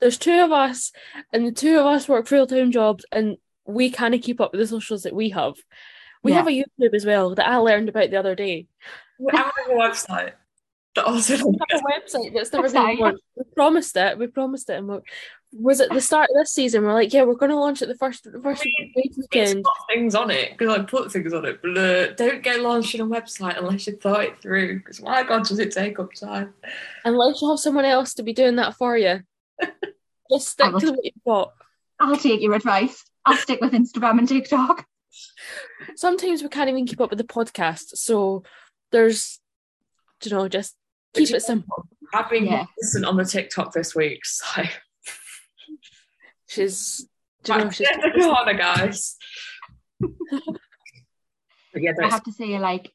there's 0.00 0.18
two 0.18 0.40
of 0.44 0.52
us, 0.52 0.92
and 1.32 1.46
the 1.46 1.52
two 1.52 1.78
of 1.78 1.86
us 1.86 2.08
work 2.08 2.26
full 2.26 2.46
time 2.46 2.70
jobs, 2.70 3.04
and 3.10 3.36
we 3.66 3.90
kind 3.90 4.14
of 4.14 4.20
keep 4.22 4.40
up 4.40 4.52
with 4.52 4.60
the 4.60 4.66
socials 4.66 5.02
that 5.04 5.14
we 5.14 5.30
have. 5.30 5.54
We 6.22 6.30
Yeah. 6.32 6.38
have 6.38 6.48
a 6.48 6.50
YouTube 6.50 6.94
as 6.94 7.04
well 7.04 7.34
that 7.34 7.48
I 7.48 7.56
learned 7.56 7.88
about 7.88 8.10
the 8.10 8.16
other 8.18 8.34
day. 8.36 8.68
I 9.32 9.36
have 9.36 9.52
a 9.68 9.74
website 9.74 10.32
that 10.94 11.04
also 11.06 11.34
We 11.48 11.58
have 11.70 11.80
a 11.80 11.84
website 11.84 12.34
that's 12.34 12.52
never 12.52 12.68
Website. 12.68 12.86
been 12.96 12.98
launched. 12.98 13.22
We 13.36 13.44
promised 13.54 13.96
it. 13.96 14.18
We 14.18 14.26
promised 14.26 14.68
it, 14.70 14.74
and 14.78 14.88
we 14.88 14.98
was 15.54 15.80
at 15.80 15.90
the 15.90 16.00
start 16.00 16.28
of 16.30 16.36
this 16.36 16.52
season. 16.52 16.82
We're 16.84 16.92
like, 16.94 17.12
yeah, 17.12 17.22
we're 17.24 17.34
going 17.34 17.50
to 17.50 17.58
launch 17.58 17.82
it 17.82 17.86
the 17.86 17.96
first 17.96 18.24
the 18.24 18.40
first 18.40 18.62
It's 18.64 19.16
weekend. 19.16 19.64
got 19.64 19.72
things 19.90 20.14
on 20.14 20.30
it 20.30 20.56
because 20.56 20.78
I 20.78 20.82
put 20.82 21.12
things 21.12 21.32
on 21.32 21.44
it. 21.44 21.60
But 21.62 21.78
uh, 21.78 22.12
don't 22.14 22.42
get 22.42 22.60
launched 22.60 22.98
on 22.98 23.12
a 23.12 23.20
website 23.20 23.58
unless 23.58 23.86
you 23.86 23.96
thought 23.96 24.24
it 24.24 24.40
through. 24.40 24.78
Because 24.78 25.00
my 25.02 25.22
God, 25.22 25.46
does 25.46 25.58
it 25.58 25.72
take 25.72 25.98
up 25.98 26.12
time? 26.14 26.54
Unless 27.04 27.42
you 27.42 27.50
have 27.50 27.58
someone 27.58 27.84
else 27.84 28.14
to 28.14 28.22
be 28.22 28.32
doing 28.32 28.56
that 28.56 28.74
for 28.74 28.96
you, 28.96 29.20
just 30.30 30.48
stick 30.48 30.66
I 30.66 30.70
will- 30.70 30.80
to 30.80 30.90
what 30.92 31.04
you've 31.04 31.24
got. 31.26 31.52
I'll 32.00 32.16
take 32.16 32.40
your 32.40 32.54
advice. 32.54 33.04
I'll 33.24 33.36
stick 33.36 33.60
with 33.60 33.72
Instagram 33.72 34.18
and 34.18 34.28
TikTok. 34.28 34.84
Sometimes 35.96 36.42
we 36.42 36.48
can't 36.48 36.68
even 36.70 36.86
keep 36.86 37.00
up 37.00 37.10
with 37.10 37.18
the 37.18 37.24
podcast, 37.24 37.96
so 37.96 38.42
there's, 38.90 39.38
you 40.24 40.30
know, 40.30 40.48
just 40.48 40.74
keep 41.14 41.30
it 41.30 41.42
simple. 41.42 41.88
I've 42.14 42.30
been 42.30 42.44
Yeah. 42.44 42.66
consistent 42.78 43.04
on 43.06 43.16
the 43.16 43.24
TikTok 43.24 43.72
this 43.72 43.94
week, 43.94 44.24
so 44.24 44.62
She's, 46.48 47.08
do 47.44 47.52
you 47.54 47.58
know, 47.60 47.70
she's 47.70 47.88
the 47.88 48.10
corner, 48.14 48.52
guys. 48.52 49.16
Yeah, 51.74 51.92
I 52.02 52.08
have 52.08 52.24
to 52.24 52.32
say, 52.32 52.58
like, 52.58 52.92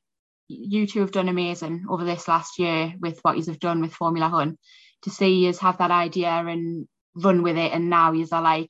you 0.47 0.85
two 0.85 0.99
have 0.99 1.11
done 1.11 1.27
amazing 1.27 1.87
over 1.89 2.03
this 2.03 2.27
last 2.27 2.59
year 2.59 2.93
with 2.99 3.19
what 3.23 3.35
you 3.35 3.43
have 3.45 3.59
done 3.59 3.81
with 3.81 3.93
Formula 3.95 4.29
One. 4.29 4.59
To 5.03 5.09
see 5.09 5.45
you 5.45 5.53
have 5.53 5.79
that 5.79 5.89
idea 5.89 6.29
and 6.29 6.87
run 7.15 7.41
with 7.41 7.57
it, 7.57 7.71
and 7.71 7.89
now 7.89 8.11
you 8.11 8.27
are 8.31 8.41
like 8.43 8.69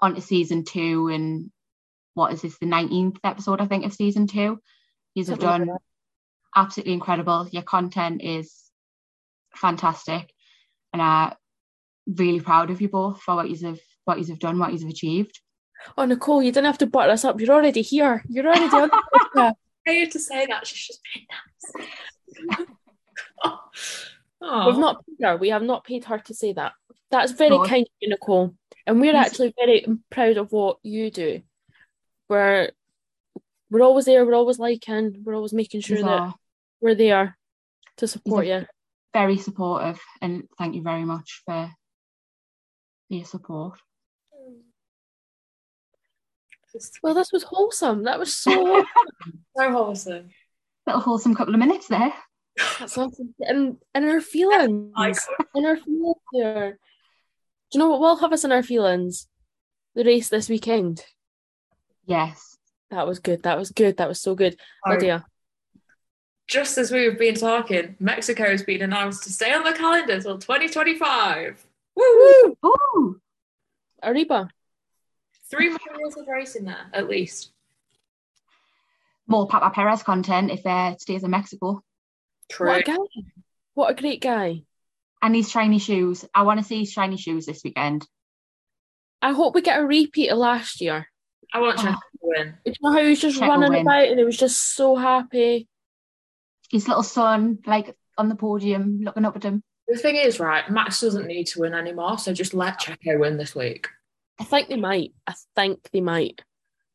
on 0.00 0.14
to 0.14 0.20
season 0.20 0.64
two, 0.64 1.08
and 1.08 1.50
what 2.14 2.32
is 2.32 2.42
this, 2.42 2.56
the 2.58 2.66
19th 2.66 3.18
episode, 3.24 3.60
I 3.60 3.66
think, 3.66 3.84
of 3.84 3.92
season 3.92 4.28
two? 4.28 4.60
You 5.14 5.24
have 5.24 5.40
done 5.40 5.70
absolutely 6.54 6.92
incredible. 6.92 7.48
Your 7.50 7.62
content 7.62 8.22
is 8.22 8.63
fantastic, 9.56 10.32
and 10.92 11.00
I'm 11.02 11.32
really 12.06 12.40
proud 12.40 12.70
of 12.70 12.80
you 12.80 12.88
both 12.88 13.20
for 13.22 13.36
what 13.36 13.48
you 13.50 13.66
have 13.66 13.78
what 14.04 14.18
you 14.18 14.26
have 14.26 14.38
done, 14.38 14.58
what 14.58 14.72
you 14.72 14.78
have 14.80 14.88
achieved. 14.90 15.40
Oh, 15.98 16.04
Nicole, 16.04 16.42
you 16.42 16.50
didn't 16.52 16.66
have 16.66 16.78
to 16.78 16.86
butter 16.86 17.12
us 17.12 17.24
up. 17.24 17.40
You're 17.40 17.54
already 17.54 17.82
here. 17.82 18.22
You're 18.28 18.46
already 18.46 18.64
on 18.64 18.88
the 18.88 19.02
podcast. 19.34 19.54
I 19.86 19.90
hate 19.90 20.12
to 20.12 20.18
say 20.20 20.46
that 20.46 20.66
she's 20.66 20.86
just 20.86 21.00
being 21.14 21.26
nice. 22.50 22.66
oh, 24.42 24.66
We've 24.70 24.78
not 24.78 25.04
paid 25.06 25.26
her. 25.26 25.36
We 25.36 25.48
have 25.50 25.62
not 25.62 25.84
paid 25.84 26.04
her 26.04 26.18
to 26.18 26.34
say 26.34 26.52
that. 26.54 26.72
That's 27.10 27.32
very 27.32 27.50
No. 27.50 27.64
kind 27.64 27.82
of 27.82 27.92
you, 28.00 28.08
Nicole. 28.10 28.54
And 28.86 29.00
we're 29.00 29.12
Yes. 29.12 29.26
actually 29.28 29.54
very 29.58 29.86
proud 30.10 30.36
of 30.36 30.52
what 30.52 30.78
you 30.82 31.10
do. 31.10 31.42
We're 32.28 32.70
we're 33.70 33.82
always 33.82 34.04
there. 34.04 34.24
We're 34.24 34.34
always 34.34 34.58
liking. 34.58 35.22
We're 35.24 35.34
always 35.34 35.52
making 35.54 35.80
sure 35.80 35.98
You 35.98 36.04
that 36.04 36.34
we're 36.80 36.94
there 36.94 37.36
to 37.96 38.06
support 38.06 38.44
He's 38.44 38.52
you. 38.60 38.66
Very 39.14 39.38
supportive, 39.38 39.98
and 40.20 40.44
thank 40.58 40.74
you 40.74 40.82
very 40.82 41.04
much 41.04 41.42
for 41.46 41.70
your 43.08 43.24
support. 43.24 43.78
Well, 47.02 47.14
this 47.14 47.32
was 47.32 47.44
wholesome. 47.44 48.02
That 48.02 48.18
was 48.18 48.36
so. 48.36 48.84
so 49.56 49.70
wholesome. 49.70 50.28
Little 50.86 51.00
wholesome 51.00 51.34
couple 51.34 51.54
of 51.54 51.60
minutes 51.60 51.86
there. 51.86 52.12
that's 52.78 52.98
awesome. 52.98 53.34
And 53.40 53.76
and 53.94 54.04
our 54.04 54.20
feelings. 54.20 54.92
Like, 54.96 55.16
In 55.54 55.64
our 55.64 55.76
feelings 55.76 56.16
there. 56.32 56.72
Do 56.72 57.78
you 57.78 57.80
know 57.80 57.88
what 57.88 58.00
will 58.00 58.16
have 58.16 58.32
us 58.32 58.44
in 58.44 58.52
our 58.52 58.62
feelings? 58.62 59.28
The 59.94 60.04
race 60.04 60.28
this 60.28 60.48
weekend. 60.48 61.04
Yes. 62.06 62.58
That 62.90 63.06
was 63.06 63.20
good. 63.20 63.44
That 63.44 63.56
was 63.56 63.70
good. 63.70 63.96
That 63.98 64.08
was 64.08 64.20
so 64.20 64.34
good. 64.34 64.58
Oh. 64.86 64.90
Lydia. 64.90 65.24
Just 66.46 66.76
as 66.78 66.90
we've 66.90 67.18
been 67.18 67.34
talking, 67.34 67.96
Mexico 68.00 68.44
has 68.44 68.62
been 68.62 68.82
announced 68.82 69.24
to 69.24 69.30
stay 69.32 69.52
on 69.52 69.64
the 69.64 69.72
calendar 69.72 70.20
till 70.20 70.38
2025. 70.38 71.64
Woo! 71.96 72.56
Ooh, 72.64 73.20
Ariba. 74.02 74.48
Three 75.50 75.68
more 75.70 75.78
years 75.98 76.16
of 76.16 76.26
racing 76.26 76.64
there, 76.64 76.86
at 76.92 77.08
least. 77.08 77.52
more 79.26 79.46
Papa 79.46 79.70
Perez 79.74 80.02
content 80.02 80.50
if 80.50 80.66
uh, 80.66 80.96
stays 80.98 81.22
in 81.22 81.30
Mexico. 81.30 81.82
True. 82.50 82.68
What 82.68 82.80
a 82.80 82.82
guy. 82.82 82.96
What 83.74 83.90
a 83.90 83.94
great 84.00 84.20
guy. 84.20 84.62
And 85.22 85.34
his 85.34 85.50
shiny 85.50 85.78
shoes. 85.78 86.24
I 86.34 86.42
want 86.42 86.60
to 86.60 86.64
see 86.66 86.80
his 86.80 86.92
shiny 86.92 87.16
shoes 87.16 87.46
this 87.46 87.62
weekend. 87.64 88.06
I 89.22 89.32
hope 89.32 89.54
we 89.54 89.62
get 89.62 89.80
a 89.80 89.86
repeat 89.86 90.28
of 90.28 90.38
last 90.38 90.80
year. 90.82 91.06
I 91.52 91.60
want 91.60 91.78
Checo 91.78 91.94
Oh. 91.94 91.98
to 91.98 92.18
win. 92.22 92.54
Do 92.64 92.70
you 92.70 92.74
know 92.82 92.92
how 92.92 93.02
he 93.02 93.08
was 93.10 93.20
just 93.20 93.40
Checo 93.40 93.48
running 93.48 93.80
about 93.82 94.08
and 94.08 94.18
he 94.18 94.24
was 94.24 94.36
just 94.36 94.74
so 94.74 94.96
happy? 94.96 95.68
His 96.70 96.88
little 96.88 97.02
son, 97.02 97.58
like 97.66 97.96
on 98.16 98.28
the 98.28 98.34
podium, 98.34 99.00
looking 99.02 99.24
up 99.24 99.36
at 99.36 99.42
him. 99.42 99.62
The 99.86 99.98
thing 99.98 100.16
is, 100.16 100.40
right, 100.40 100.68
Max 100.70 101.00
doesn't 101.00 101.26
need 101.26 101.46
to 101.48 101.60
win 101.60 101.74
anymore, 101.74 102.18
so 102.18 102.32
just 102.32 102.54
let 102.54 102.80
Checo 102.80 103.18
win 103.18 103.36
this 103.36 103.54
week. 103.54 103.88
I 104.38 104.44
think 104.44 104.68
they 104.68 104.76
might. 104.76 105.12
I 105.26 105.34
think 105.54 105.88
they 105.92 106.00
might. 106.00 106.42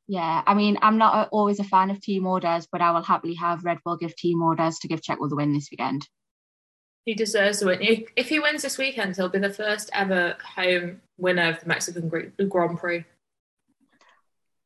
Yeah, 0.07 0.41
I 0.45 0.55
mean, 0.55 0.79
I'm 0.81 0.97
not 0.97 1.29
always 1.31 1.59
a 1.59 1.63
fan 1.63 1.91
of 1.91 2.01
team 2.01 2.25
orders, 2.25 2.67
but 2.71 2.81
I 2.81 2.91
will 2.91 3.03
happily 3.03 3.35
have 3.35 3.63
Red 3.63 3.77
Bull 3.85 3.95
give 3.95 4.15
team 4.15 4.41
orders 4.41 4.79
to 4.79 4.87
give 4.87 5.01
Checo 5.01 5.29
the 5.29 5.35
win 5.35 5.53
this 5.53 5.69
weekend. 5.71 6.07
He 7.05 7.13
deserves 7.13 7.59
the 7.59 7.67
win. 7.67 7.81
If, 7.81 8.09
if 8.15 8.29
he 8.29 8.39
wins 8.39 8.63
this 8.63 8.79
weekend, 8.79 9.15
he'll 9.15 9.29
be 9.29 9.37
the 9.37 9.53
first 9.53 9.91
ever 9.93 10.35
home 10.55 11.01
winner 11.17 11.49
of 11.49 11.59
the 11.59 11.67
Mexican 11.67 12.09
Grand 12.09 12.79
Prix. 12.79 13.05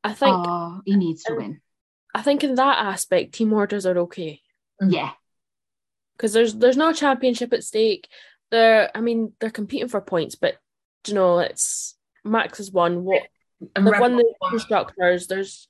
I 0.03 0.13
think 0.13 0.35
oh, 0.35 0.81
he 0.85 0.95
needs 0.95 1.23
to 1.23 1.35
win. 1.35 1.61
I 2.15 2.21
think 2.21 2.43
in 2.43 2.55
that 2.55 2.77
aspect 2.77 3.33
team 3.33 3.51
orders 3.51 3.85
are 3.85 3.97
okay. 3.99 4.42
Mm-hmm. 4.81 4.91
Yeah, 4.91 5.12
Because 6.17 6.33
there's 6.33 6.55
there's 6.55 6.77
no 6.77 6.93
championship 6.93 7.53
at 7.53 7.63
stake. 7.63 8.07
They're 8.51 8.89
I 8.95 9.01
mean, 9.01 9.33
they're 9.39 9.49
competing 9.49 9.88
for 9.88 10.01
points, 10.01 10.36
but 10.36 10.55
do 11.03 11.12
you 11.12 11.15
know, 11.15 11.39
it's 11.39 11.95
Max 12.23 12.57
has 12.57 12.71
won 12.71 13.03
what 13.03 13.23
And 13.75 13.86
they've 13.86 13.99
won 13.99 14.17
the 14.17 14.33
constructors. 14.49 15.27
There's 15.27 15.67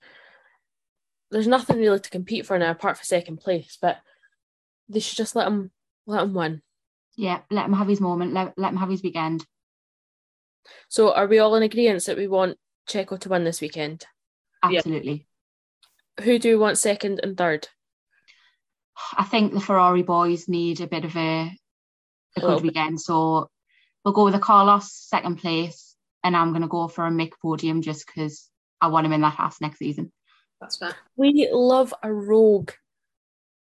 there's 1.32 1.48
nothing 1.48 1.80
really 1.80 2.00
to 2.00 2.10
compete 2.10 2.46
for 2.46 2.58
now 2.60 2.72
apart 2.72 2.98
from 2.98 3.06
second 3.06 3.38
place, 3.38 3.78
but 3.82 3.98
they 4.89 5.00
should 5.00 5.18
just 5.18 5.36
let 5.36 5.48
him 5.48 5.72
let 6.06 6.24
him 6.24 6.34
win. 6.34 6.62
yeah. 7.16 7.39
Let 7.50 7.66
him 7.66 7.74
have 7.74 7.88
his 7.88 8.02
moment. 8.02 8.34
Let, 8.34 8.54
let 8.58 8.72
him 8.72 8.78
have 8.78 8.89
his 8.89 9.02
weekend. 9.04 9.46
So 10.89 11.13
are 11.13 11.28
we 11.28 11.39
all 11.39 11.56
in 11.56 11.63
agreement 11.63 12.06
that 12.06 12.18
we 12.18 12.28
want 12.28 12.58
Checo 12.88 13.20
to 13.20 13.30
win 13.30 13.44
this 13.44 13.62
weekend? 13.62 14.06
Yeah. 14.70 14.78
Absolutely. 14.78 15.28
Who 16.22 16.38
do 16.39 16.50
we 16.50 16.56
want 16.56 16.78
second 16.78 17.20
and 17.24 17.36
third? 17.38 17.68
I 19.18 19.24
think 19.24 19.54
the 19.54 19.60
Ferrari 19.60 20.04
boys 20.04 20.48
need 20.48 20.82
a 20.82 20.88
bit 20.88 21.06
of 21.06 21.16
a, 21.16 21.52
a 22.38 22.40
good 22.40 22.56
bit. 22.58 22.64
weekend. 22.64 23.02
So 23.02 23.50
we'll 24.04 24.14
go 24.14 24.26
with 24.26 24.36
a 24.36 24.40
Carlos 24.40 24.92
second 24.92 25.38
place, 25.38 25.96
and 26.24 26.36
I'm 26.36 26.50
going 26.50 26.62
to 26.62 26.68
go 26.68 26.88
for 26.88 27.06
a 27.06 27.12
Mick 27.12 27.34
podium 27.42 27.82
just 27.82 28.06
because 28.08 28.50
I 28.82 28.88
want 28.88 29.06
him 29.06 29.14
in 29.14 29.22
that 29.22 29.36
house 29.36 29.60
next 29.62 29.80
season. 29.80 30.12
That's 30.62 30.78
fair. 30.78 30.96
We 31.18 31.50
love 31.52 31.94
a 32.04 32.12
rogue, 32.14 32.72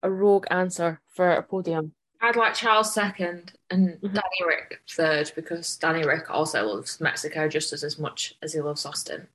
a 0.04 0.12
rogue 0.12 0.48
answer 0.52 1.00
for 1.13 1.32
a 1.32 1.44
podium. 1.44 1.94
I'd 2.22 2.36
like 2.36 2.54
Charles 2.54 2.94
second 2.94 3.54
and 3.70 3.92
Mhm. 4.02 4.13
Danny 4.13 4.46
Ric 4.46 4.82
third 4.92 5.32
because 5.36 5.78
Danny 5.78 6.04
Ric 6.06 6.30
also 6.30 6.65
loves 6.65 7.00
Mexico 7.00 7.48
just 7.48 7.72
as, 7.72 7.84
as 7.86 7.98
much 7.98 8.36
as 8.42 8.52
he 8.52 8.60
loves 8.60 8.86
Austin. 8.86 9.30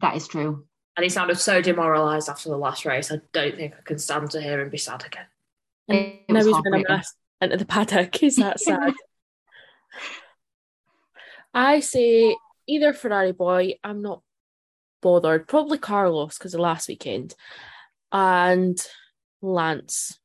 That 0.00 0.16
is 0.16 0.26
true. 0.26 0.64
And 0.96 1.04
he 1.04 1.10
sounded 1.10 1.38
so 1.38 1.60
demoralised 1.60 2.30
after 2.30 2.48
the 2.48 2.56
last 2.56 2.86
race. 2.86 3.12
I 3.12 3.20
don't 3.32 3.56
think 3.56 3.74
I 3.78 3.82
can 3.82 3.98
stand 3.98 4.30
to 4.30 4.40
hear 4.40 4.60
him 4.60 4.70
be 4.70 4.78
sad 4.78 5.04
again. 5.04 5.26
And 5.92 6.18
now 6.28 6.36
was 6.36 6.46
he's 6.46 6.52
going 6.52 6.84
to 6.84 6.88
heartbreaking. 6.88 6.96
mass 6.96 7.14
into 7.40 7.56
the 7.56 7.66
paddock. 7.66 8.22
Is 8.22 8.36
that 8.36 8.60
sad? 8.60 8.94
I 11.54 11.80
say 11.80 12.36
either 12.66 12.92
Ferrari 12.92 13.32
boy. 13.32 13.74
I'm 13.84 14.02
not 14.02 14.22
bothered. 15.02 15.48
Probably 15.48 15.78
Carlos 15.78 16.38
because 16.38 16.54
of 16.54 16.60
last 16.60 16.88
weekend, 16.88 17.34
and 18.10 18.78
Lance 19.42 20.18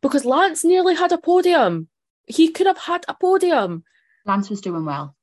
because 0.00 0.24
Lance 0.24 0.64
nearly 0.64 0.94
had 0.94 1.12
a 1.12 1.18
podium. 1.18 1.88
He 2.26 2.48
could 2.48 2.66
have 2.66 2.78
had 2.78 3.04
a 3.08 3.14
podium. 3.14 3.84
Lance 4.24 4.48
was 4.48 4.60
doing 4.60 4.84
well. 4.84 5.16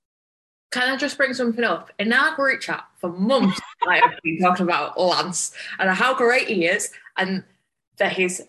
Can 0.71 0.89
I 0.89 0.97
just 0.97 1.17
bring 1.17 1.33
something 1.33 1.63
up? 1.63 1.91
In 1.97 2.13
our 2.13 2.35
group 2.35 2.61
chat 2.61 2.85
for 2.97 3.09
months, 3.09 3.59
I 3.87 3.97
have 3.97 4.19
been 4.23 4.37
talking 4.37 4.65
about 4.65 4.99
Lance 4.99 5.51
and 5.79 5.89
how 5.89 6.13
great 6.13 6.47
he 6.47 6.65
is, 6.65 6.91
and 7.17 7.43
that 7.97 8.13
he's 8.13 8.41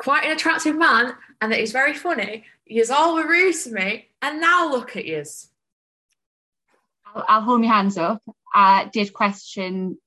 quite 0.00 0.24
an 0.24 0.32
attractive 0.32 0.76
man, 0.76 1.14
and 1.40 1.52
that 1.52 1.60
he's 1.60 1.72
very 1.72 1.94
funny. 1.94 2.44
He's 2.64 2.90
all 2.90 3.14
were 3.14 3.28
rude 3.28 3.54
to 3.64 3.70
me, 3.70 4.08
and 4.22 4.40
now 4.40 4.70
look 4.70 4.96
at 4.96 5.04
yous. 5.04 5.48
I'll, 7.06 7.24
I'll 7.28 7.40
hold 7.42 7.60
my 7.60 7.66
hands 7.66 7.98
up. 7.98 8.22
I 8.54 8.88
did 8.92 9.12
question 9.12 9.98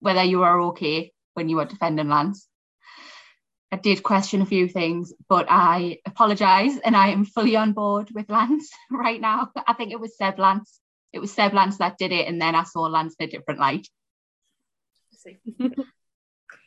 whether 0.00 0.24
you 0.24 0.40
were 0.40 0.60
okay 0.60 1.12
when 1.34 1.48
you 1.48 1.56
were 1.56 1.64
defending 1.64 2.08
Lance. 2.08 2.48
I 3.70 3.76
did 3.76 4.02
question 4.02 4.42
a 4.42 4.46
few 4.46 4.68
things, 4.68 5.12
but 5.28 5.46
I 5.48 5.98
apologise 6.06 6.78
and 6.84 6.96
I 6.96 7.08
am 7.08 7.24
fully 7.24 7.56
on 7.56 7.72
board 7.72 8.10
with 8.12 8.30
Lance 8.30 8.70
right 8.90 9.20
now. 9.20 9.50
I 9.66 9.72
think 9.74 9.92
it 9.92 10.00
was 10.00 10.16
Seb 10.16 10.38
Lance. 10.38 10.80
It 11.12 11.20
was 11.20 11.32
Seb 11.32 11.54
Lance 11.54 11.78
that 11.78 11.98
did 11.98 12.12
it, 12.12 12.28
and 12.28 12.40
then 12.40 12.54
I 12.54 12.64
saw 12.64 12.82
Lance 12.82 13.14
in 13.18 13.28
a 13.28 13.30
different 13.30 13.60
light. 13.60 13.88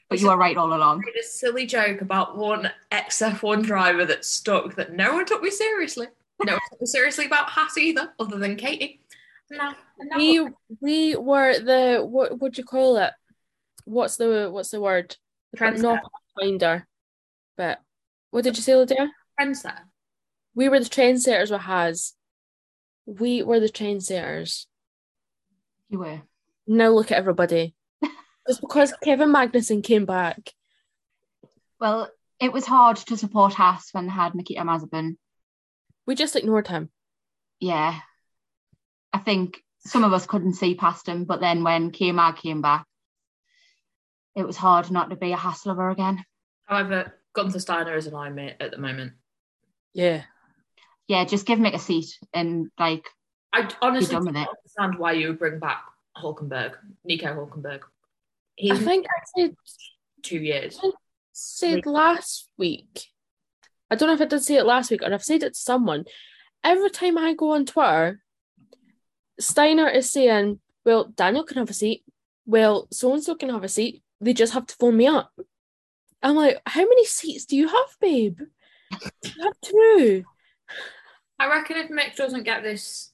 See. 0.10 0.16
But 0.16 0.22
you 0.22 0.30
are 0.30 0.38
right 0.38 0.58
all 0.58 0.74
along. 0.74 1.04
made 1.06 1.20
a 1.20 1.24
silly 1.24 1.68
joke 1.68 2.02
about 2.02 2.36
one 2.36 2.72
XF1 2.92 3.64
driver 3.64 4.06
that 4.06 4.26
stuck 4.26 4.76
that 4.76 4.94
no 4.94 5.14
one 5.14 5.26
took 5.26 5.44
me 5.44 5.52
seriously. 5.52 6.08
No 6.44 6.54
one 6.54 6.62
took 6.72 6.82
me 6.82 6.88
seriously 6.88 7.26
about 7.28 7.50
Haas 7.50 7.78
either, 7.78 8.12
other 8.20 8.40
than 8.40 8.56
Katie. 8.56 9.02
No, 9.52 9.74
no. 10.00 10.18
We 10.18 10.48
we 10.80 11.16
were 11.16 11.60
the 11.60 12.04
what 12.04 12.40
would 12.40 12.58
you 12.58 12.64
call 12.64 12.98
it? 12.98 13.14
What's 13.86 14.16
the 14.18 14.50
what's 14.52 14.70
the 14.70 14.82
word? 14.82 15.16
Trendsetter. 15.56 15.82
Not 15.82 16.00
finder, 16.40 16.88
but 17.56 17.80
what 18.32 18.44
did 18.44 18.58
you 18.58 18.64
say, 18.64 18.76
Lydia? 18.76 19.12
trendsetter. 19.40 19.82
We 20.56 20.70
were 20.70 20.80
the 20.80 20.86
trendsetters 20.86 21.52
with 21.52 21.62
Haas. 21.62 22.16
We 23.06 23.44
were 23.44 23.60
the 23.60 23.70
trendsetters. 23.70 24.66
You 25.90 26.00
were. 26.00 26.22
Now 26.68 26.90
look 26.90 27.12
at 27.12 27.18
everybody. 27.18 27.74
Just 28.50 28.62
because 28.62 28.92
Kevin 29.04 29.30
Magnussen 29.30 29.84
came 29.84 30.08
back. 30.08 30.40
Well, 31.80 32.10
it 32.40 32.52
was 32.52 32.66
hard 32.66 32.98
to 32.98 33.16
support 33.16 33.54
Haas 33.54 33.90
when 33.92 34.08
they 34.08 34.12
had 34.12 34.34
Nikita 34.34 34.62
Mazepin. 34.62 35.18
We 36.08 36.16
just 36.16 36.36
ignored 36.36 36.68
him. 36.68 36.90
Yeah. 37.60 38.00
I 39.14 39.20
think 39.20 39.62
some 39.86 40.04
of 40.04 40.14
us 40.14 40.26
couldn't 40.26 40.56
see 40.56 40.74
past 40.74 41.08
him, 41.08 41.26
but 41.26 41.42
then 41.42 41.64
when 41.64 41.92
K 41.92 42.12
Mag 42.12 42.38
came 42.38 42.64
back, 42.64 42.88
it 44.36 44.48
was 44.48 44.58
hard 44.58 44.90
not 44.90 45.12
to 45.12 45.16
be 45.16 45.32
a 45.32 45.38
Haas 45.38 45.68
lover 45.68 45.92
again. 45.92 46.26
However, 46.66 47.14
Gunther 47.34 47.60
Steiner 47.60 47.96
is 47.96 48.08
an 48.08 48.16
eye 48.16 48.30
mate 48.30 48.56
at 48.60 48.72
the 48.72 48.80
moment. 48.80 49.14
Yeah. 49.94 50.24
Yeah, 51.08 51.24
just 51.26 51.46
give 51.46 51.60
Mick 51.60 51.76
a 51.76 51.80
seat 51.80 52.18
and 52.34 52.72
like 52.80 53.06
I 53.54 53.70
honestly 53.80 54.16
don't 54.16 54.28
understand 54.28 54.98
why 54.98 55.12
you 55.12 55.28
would 55.28 55.40
bring 55.40 55.60
back 55.60 55.84
Hulkenberg, 56.18 56.74
Nico 57.06 57.28
Hulkenberg. 57.28 57.82
I 58.62 58.78
think 58.78 59.06
I 59.08 59.22
said 59.36 59.56
two 60.22 60.40
years. 60.40 60.80
said 61.32 61.86
last 61.86 62.50
week. 62.58 63.06
I 63.90 63.96
don't 63.96 64.08
know 64.08 64.14
if 64.14 64.22
I 64.22 64.26
did 64.26 64.44
say 64.44 64.56
it 64.56 64.66
last 64.66 64.92
week 64.92 65.02
or 65.02 65.14
I've 65.14 65.24
said 65.24 65.44
it 65.44 65.54
to 65.54 65.60
someone. 65.60 66.06
Every 66.64 66.90
time 66.90 67.18
I 67.18 67.34
go 67.34 67.52
on 67.54 67.66
Twitter, 67.66 68.22
Steiner 69.40 69.88
is 69.88 70.12
saying, 70.12 70.60
Well, 70.86 71.06
Daniel 71.06 71.44
can 71.44 71.58
have 71.58 71.70
a 71.70 71.74
seat. 71.74 72.04
Well, 72.46 72.88
so 72.92 73.14
and 73.14 73.24
so 73.24 73.36
can 73.36 73.50
have 73.50 73.64
a 73.64 73.70
seat. 73.70 74.04
They 74.22 74.34
just 74.34 74.54
have 74.54 74.66
to 74.68 74.76
phone 74.76 74.98
me 74.98 75.08
up. 75.08 75.32
I'm 76.22 76.36
like, 76.36 76.62
How 76.66 76.82
many 76.82 77.06
seats 77.06 77.46
do 77.46 77.56
you 77.56 77.68
have, 77.68 77.98
babe? 78.02 78.40
You 79.24 79.32
have 79.44 79.54
two. 79.62 80.24
I 81.40 81.48
reckon 81.48 81.78
if 81.78 81.90
Mick 81.90 82.16
doesn't 82.16 82.44
get 82.44 82.64
this, 82.64 83.12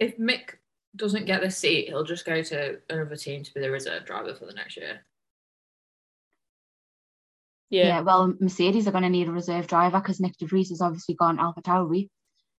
if 0.00 0.18
Mick 0.18 0.56
doesn't 0.96 1.24
get 1.26 1.40
this 1.40 1.56
seat, 1.56 1.88
he'll 1.88 2.04
just 2.04 2.24
go 2.26 2.42
to 2.42 2.78
another 2.90 3.16
team 3.16 3.42
to 3.42 3.54
be 3.54 3.60
the 3.60 3.70
reserve 3.70 4.04
driver 4.04 4.34
for 4.34 4.46
the 4.46 4.52
next 4.52 4.76
year. 4.76 5.04
yeah, 7.70 7.86
Yeah. 7.86 8.00
well 8.00 8.34
Mercedes 8.40 8.86
are 8.86 8.92
gonna 8.92 9.08
need 9.08 9.28
a 9.28 9.32
reserve 9.32 9.66
driver 9.66 9.98
because 10.00 10.18
Nyck 10.18 10.36
De 10.36 10.46
Vries 10.46 10.68
has 10.70 10.80
obviously 10.82 11.14
gone 11.14 11.38
Alpha 11.38 11.62
Tauri. 11.62 12.10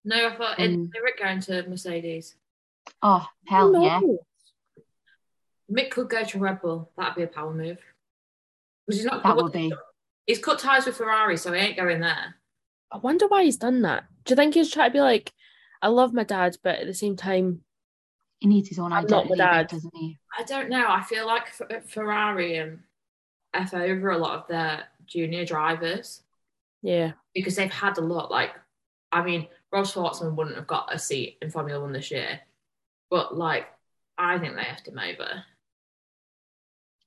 No, 0.04 0.28
I 0.28 0.36
thought 0.36 0.58
in 0.58 0.74
Um, 0.74 0.90
Rick 1.02 1.18
going 1.18 1.40
to 1.42 1.68
Mercedes. 1.68 2.36
Oh 3.02 3.26
hell 3.46 3.70
No. 3.72 3.82
yeah. 3.84 4.00
Mick 5.70 5.90
could 5.92 6.10
go 6.10 6.22
to 6.24 6.38
Red 6.38 6.60
Bull. 6.60 6.92
That'd 6.96 7.14
be 7.14 7.22
a 7.22 7.26
power 7.26 7.54
move. 7.54 7.78
Because 8.86 9.00
he's 9.00 9.06
not. 9.10 9.22
That 9.22 9.36
would 9.36 9.52
be. 9.52 9.72
He's 10.26 10.38
cut 10.38 10.58
ties 10.58 10.84
with 10.84 10.96
Ferrari, 10.96 11.36
so 11.38 11.52
he 11.52 11.60
ain't 11.60 11.76
going 11.76 12.00
there. 12.00 12.34
I 12.90 12.98
wonder 12.98 13.26
why 13.28 13.44
he's 13.44 13.56
done 13.56 13.80
that. 13.82 14.04
Do 14.24 14.32
you 14.32 14.36
think 14.36 14.54
he's 14.54 14.70
trying 14.70 14.90
to 14.90 14.92
be 14.92 15.00
like, 15.00 15.32
I 15.80 15.88
love 15.88 16.12
my 16.12 16.24
dad, 16.24 16.56
but 16.62 16.80
at 16.80 16.86
the 16.86 16.92
same 16.94 17.16
time, 17.16 17.63
He 18.40 18.48
needs 18.48 18.68
his 18.68 18.78
own 18.78 18.92
I'm 18.92 19.06
not 19.06 19.24
identity, 19.30 19.36
the 19.36 19.76
doesn't 19.76 19.96
he? 19.96 20.18
I 20.38 20.42
don't 20.42 20.68
know. 20.68 20.86
I 20.88 21.02
feel 21.02 21.26
like 21.26 21.46
F- 21.70 21.88
Ferrari 21.88 22.58
um, 22.58 22.80
F 23.54 23.72
over 23.72 24.10
a 24.10 24.18
lot 24.18 24.38
of 24.38 24.46
their 24.48 24.84
junior 25.06 25.44
drivers 25.44 26.22
yeah. 26.82 27.12
because 27.34 27.56
they've 27.56 27.72
had 27.72 27.98
a 27.98 28.02
lot. 28.02 28.30
Like, 28.30 28.50
I 29.12 29.22
mean, 29.22 29.48
Ross 29.72 29.94
Shwartzman 29.94 30.34
wouldn't 30.34 30.56
have 30.56 30.66
got 30.66 30.94
a 30.94 30.98
seat 30.98 31.38
in 31.40 31.50
Formula 31.50 31.80
One 31.80 31.92
this 31.92 32.10
year, 32.10 32.40
but 33.10 33.36
like, 33.36 33.66
I 34.18 34.38
think 34.38 34.54
they 34.54 34.62
effed 34.62 34.88
him 34.88 34.98
over. 34.98 35.44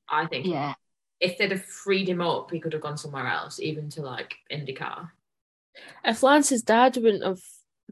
I 0.09 0.25
think 0.25 0.45
Yeah. 0.45 0.73
if 1.19 1.37
they'd 1.37 1.51
have 1.51 1.65
freed 1.65 2.09
him 2.09 2.21
up, 2.21 2.51
he 2.51 2.59
could 2.59 2.73
have 2.73 2.81
gone 2.81 2.97
somewhere 2.97 3.27
else, 3.27 3.59
even 3.59 3.89
to 3.91 4.01
like 4.01 4.37
IndyCar. 4.51 5.11
If 6.03 6.23
Lance's 6.23 6.63
dad 6.63 6.97
wouldn't 6.97 7.23
have 7.23 7.41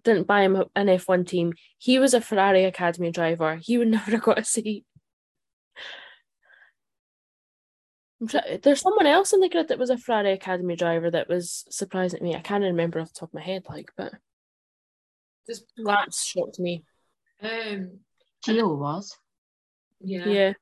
didn't 0.03 0.27
buy 0.27 0.41
him 0.41 0.55
an 0.75 0.87
F1 0.87 1.27
team, 1.27 1.53
he 1.77 1.97
was 1.99 2.13
a 2.13 2.21
Ferrari 2.21 2.65
Academy 2.65 3.11
driver. 3.11 3.55
He 3.61 3.77
would 3.77 3.87
never 3.89 4.11
have 4.11 4.21
got 4.21 4.39
a 4.39 4.43
seat. 4.45 4.85
I'm 8.21 8.27
try- 8.27 8.59
There's 8.61 8.81
someone 8.81 9.07
else 9.07 9.33
in 9.33 9.39
the 9.41 9.49
grid 9.49 9.67
that 9.69 9.79
was 9.79 9.89
a 9.89 9.97
Ferrari 9.97 10.31
Academy 10.33 10.75
driver 10.75 11.11
that 11.11 11.27
was 11.29 11.65
surprising 11.69 12.19
to 12.19 12.23
me. 12.23 12.35
I 12.35 12.39
can't 12.39 12.63
remember 12.63 12.99
off 12.99 13.13
the 13.13 13.19
top 13.19 13.29
of 13.29 13.33
my 13.33 13.41
head, 13.41 13.63
like, 13.69 13.91
but 13.97 14.13
Just 15.47 15.65
Lance 15.77 16.23
shocked 16.23 16.59
me. 16.59 16.83
um, 17.41 17.99
Gio 18.45 18.77
was. 18.77 19.17
yeah. 19.99 20.25
Yeah. 20.27 20.53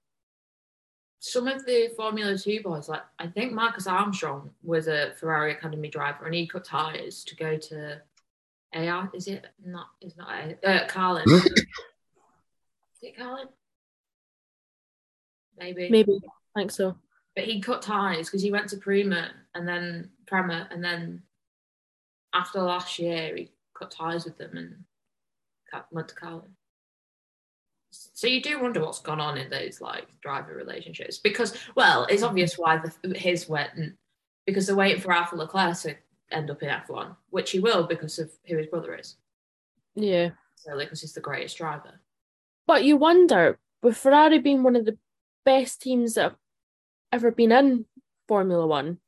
some 1.20 1.48
of 1.48 1.66
the 1.66 1.90
Formula 1.96 2.38
Two 2.38 2.62
boys, 2.64 2.90
like 2.90 3.04
I 3.20 3.28
think 3.28 3.54
Marcus 3.54 3.88
Armstrong 3.88 4.50
was 4.64 4.88
a 4.88 5.14
Ferrari 5.20 5.52
Academy 5.54 5.90
driver, 5.90 6.26
and 6.26 6.34
he 6.34 6.48
cut 6.48 6.66
tires 6.66 7.24
to 7.26 7.36
go 7.36 7.58
to 7.58 8.02
AR. 8.76 9.10
Is 9.14 9.28
it 9.28 9.46
not? 9.66 9.88
It's 10.02 10.16
not 10.18 10.30
A- 10.32 10.70
uh, 10.84 10.88
Carlin. 10.88 11.24
is 11.30 11.44
it 13.02 13.18
Carlin? 13.18 13.48
Maybe. 15.58 15.90
Maybe. 15.90 16.20
I 16.56 16.60
think 16.60 16.72
so. 16.72 16.98
But 17.36 17.46
he 17.46 17.62
cut 17.62 17.82
ties 17.82 18.28
because 18.28 18.42
he 18.42 18.52
went 18.52 18.70
to 18.70 18.78
Prema 18.78 19.32
and 19.56 19.68
then 19.68 20.10
Prema, 20.28 20.68
and 20.72 20.84
then 20.84 21.24
after 22.34 22.62
last 22.62 23.00
year 23.00 23.36
he 23.36 23.52
cut 23.78 23.92
ties 23.92 24.26
with 24.26 24.38
them 24.38 24.58
and 24.58 24.76
ca- 25.72 25.86
went 25.92 26.10
to 26.10 26.16
Carlin. 26.16 26.56
So 27.92 28.26
you 28.28 28.42
do 28.42 28.60
wonder 28.60 28.82
what's 28.82 29.00
gone 29.02 29.20
on 29.20 29.38
in 29.38 29.50
those 29.52 29.80
like 29.80 30.08
driver 30.22 30.56
relationships 30.56 31.20
because, 31.20 31.56
well, 31.76 32.06
it's 32.10 32.24
obvious 32.24 32.58
why 32.58 32.80
the, 33.04 33.18
his 33.18 33.48
went 33.48 33.72
because 34.48 34.66
they're 34.66 34.76
waiting 34.76 35.00
for 35.02 35.14
Arthur 35.14 35.38
Leclerc 35.38 35.78
to 35.82 35.96
end 36.34 36.52
up 36.52 36.64
in 36.64 36.70
F1, 36.70 37.16
which 37.30 37.52
he 37.52 37.60
will 37.60 37.88
because 37.88 38.20
of 38.20 38.32
who 38.48 38.58
his 38.58 38.68
brother 38.68 38.96
is. 38.96 39.18
Yeah. 39.96 40.32
So 40.56 40.78
because 40.78 41.02
he's 41.02 41.14
the 41.14 41.22
greatest 41.22 41.58
driver. 41.58 42.00
But 42.66 42.84
you 42.84 42.98
wonder, 42.98 43.60
with 43.82 43.98
Ferrari 43.98 44.40
being 44.40 44.64
one 44.64 44.76
of 44.76 44.86
the 44.86 44.98
best 45.46 45.82
teams 45.82 46.14
that 46.14 46.24
have 46.24 46.36
ever 47.12 47.32
been 47.32 47.52
in 47.52 47.86
Formula 48.28 48.66
One, 48.66 49.00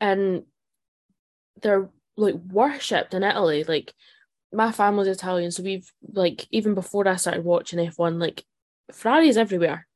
and 0.00 0.42
they're 1.62 1.88
like 2.16 2.34
worshipped 2.34 3.14
in 3.14 3.22
Italy. 3.22 3.64
Like 3.64 3.94
my 4.52 4.72
family's 4.72 5.08
Italian, 5.08 5.50
so 5.50 5.62
we've 5.62 5.90
like 6.12 6.46
even 6.50 6.74
before 6.74 7.08
I 7.08 7.16
started 7.16 7.44
watching 7.44 7.78
F1, 7.78 8.20
like 8.20 8.44
Ferrari 8.92 9.28
is 9.28 9.38
everywhere. 9.38 9.86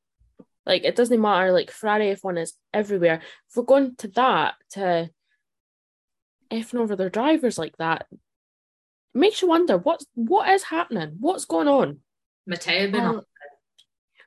Like 0.67 0.85
it 0.85 0.97
doesn't 0.97 1.21
matter, 1.21 1.53
like 1.53 1.71
Ferrari 1.71 2.15
F1 2.17 2.41
is 2.41 2.55
everywhere. 2.73 3.21
If 3.49 3.57
we're 3.57 3.65
going 3.65 3.97
to 3.97 4.09
that 4.09 4.55
to 4.71 5.11
effing 6.51 6.81
over 6.81 6.97
their 6.97 7.11
drivers 7.11 7.59
like 7.59 7.77
that, 7.79 8.07
makes 9.15 9.43
you 9.43 9.49
wonder 9.49 9.77
what's 9.79 10.07
what 10.15 10.49
is 10.51 10.63
happening? 10.65 11.17
What's 11.21 11.45
going 11.45 11.69
on? 11.69 12.01
Matteo 12.47 12.91
Well, 12.91 13.01
Binotto. 13.03 13.25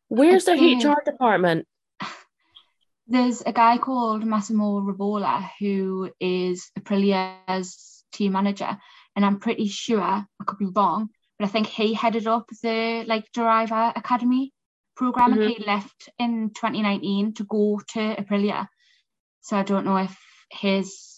Where's 0.10 0.46
their 0.46 0.56
Okay. 0.56 0.76
HR 0.76 1.02
department? 1.06 1.68
There's 3.08 3.42
a 3.42 3.52
guy 3.52 3.78
called 3.78 4.26
Massimo 4.26 4.80
Rivola 4.80 5.50
who 5.60 6.10
is 6.20 6.72
Aprilia's 6.80 8.06
team 8.14 8.32
manager, 8.32 8.78
and 9.16 9.26
I'm 9.26 9.40
pretty 9.40 9.68
sure 9.68 10.02
I 10.02 10.24
could 10.46 10.58
be 10.58 10.70
wrong, 10.74 11.10
but 11.38 11.46
I 11.46 11.50
think 11.50 11.68
he 11.68 11.94
headed 11.94 12.28
up 12.28 12.48
the 12.62 13.04
like 13.06 13.30
driver 13.34 13.92
academy 13.96 14.54
program, 14.96 15.34
Mhm. 15.34 15.42
and 15.42 15.52
he 15.52 15.64
left 15.66 16.10
in 16.18 16.52
2019 16.54 17.34
to 17.34 17.44
go 17.44 17.82
to 17.90 18.00
Aprilia. 18.16 18.68
So 19.42 19.58
I 19.58 19.64
don't 19.64 19.86
know 19.86 19.98
if 19.98 20.18
his 20.52 21.13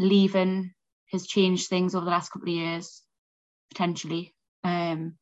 leaving 0.00 0.72
has 1.12 1.26
changed 1.26 1.68
things 1.68 1.94
over 1.94 2.04
the 2.04 2.10
last 2.10 2.30
couple 2.30 2.48
of 2.48 2.54
years, 2.54 3.02
potentially. 3.70 4.34
Um, 4.64 5.16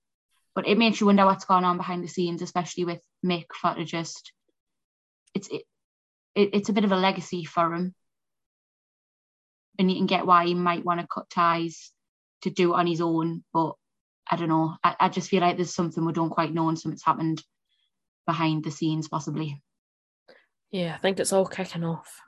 but 0.54 0.66
it 0.66 0.78
makes 0.78 1.00
you 1.00 1.06
wonder 1.06 1.24
what's 1.24 1.44
going 1.44 1.64
on 1.64 1.76
behind 1.76 2.02
the 2.02 2.08
scenes, 2.08 2.42
especially 2.42 2.84
with 2.84 3.00
Mick 3.24 3.46
for 3.54 3.74
just 3.84 4.32
it's 5.34 5.48
it, 5.48 5.62
it 6.34 6.50
it's 6.52 6.68
a 6.68 6.72
bit 6.72 6.84
of 6.84 6.92
a 6.92 6.96
legacy 6.96 7.44
for 7.44 7.72
him. 7.72 7.94
And 9.78 9.90
you 9.90 9.96
can 9.96 10.06
get 10.06 10.26
why 10.26 10.46
he 10.46 10.54
might 10.54 10.84
want 10.84 11.00
to 11.00 11.06
cut 11.06 11.30
ties 11.30 11.92
to 12.42 12.50
do 12.50 12.74
it 12.74 12.76
on 12.76 12.86
his 12.86 13.00
own, 13.00 13.44
but 13.52 13.74
I 14.30 14.36
don't 14.36 14.48
know. 14.48 14.76
I, 14.82 14.96
I 14.98 15.08
just 15.08 15.28
feel 15.28 15.40
like 15.40 15.56
there's 15.56 15.74
something 15.74 16.04
we 16.04 16.12
don't 16.12 16.30
quite 16.30 16.52
know 16.52 16.68
and 16.68 16.78
something's 16.78 17.04
happened 17.04 17.42
behind 18.26 18.64
the 18.64 18.70
scenes 18.70 19.08
possibly. 19.08 19.62
Yeah, 20.70 20.96
I 20.96 20.98
think 20.98 21.18
it's 21.18 21.32
all 21.32 21.46
kicking 21.46 21.84
off. 21.84 22.20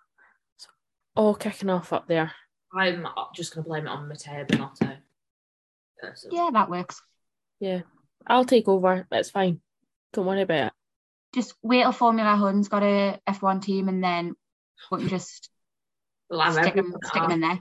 It's 1.21 1.27
all 1.27 1.35
kicking 1.35 1.69
off 1.69 1.93
up 1.93 2.09
there. 2.09 2.33
I'm 2.75 3.07
just 3.35 3.55
going 3.55 3.63
to 3.63 3.69
blame 3.69 3.87
it 3.87 3.91
on 3.91 4.09
Matteo 4.09 4.43
Binotto. 4.47 4.97
personally. 6.01 6.35
Yeah, 6.39 6.49
that 6.55 6.71
works. 6.71 7.03
Yeah. 7.61 7.83
I'll 8.27 8.47
take 8.47 8.67
over. 8.69 9.07
It's 9.13 9.29
fine. 9.29 9.61
Don't 10.15 10.25
worry 10.25 10.41
about 10.41 10.69
it. 10.69 10.73
Just 11.35 11.53
wait 11.63 11.83
till 11.83 11.93
Formula 11.93 12.39
One's 12.41 12.69
got 12.69 12.83
a 12.83 13.21
F1 13.29 13.61
team 13.61 13.91
and 13.91 14.03
then 14.03 14.35
we 14.91 14.99
can 15.01 15.09
just 15.09 15.51
We'll 16.31 16.41
stick 16.53 16.75
them, 16.75 16.87
everyone. 16.87 17.01
stick 17.05 17.23
'em 17.23 17.31
in 17.33 17.41
there. 17.41 17.61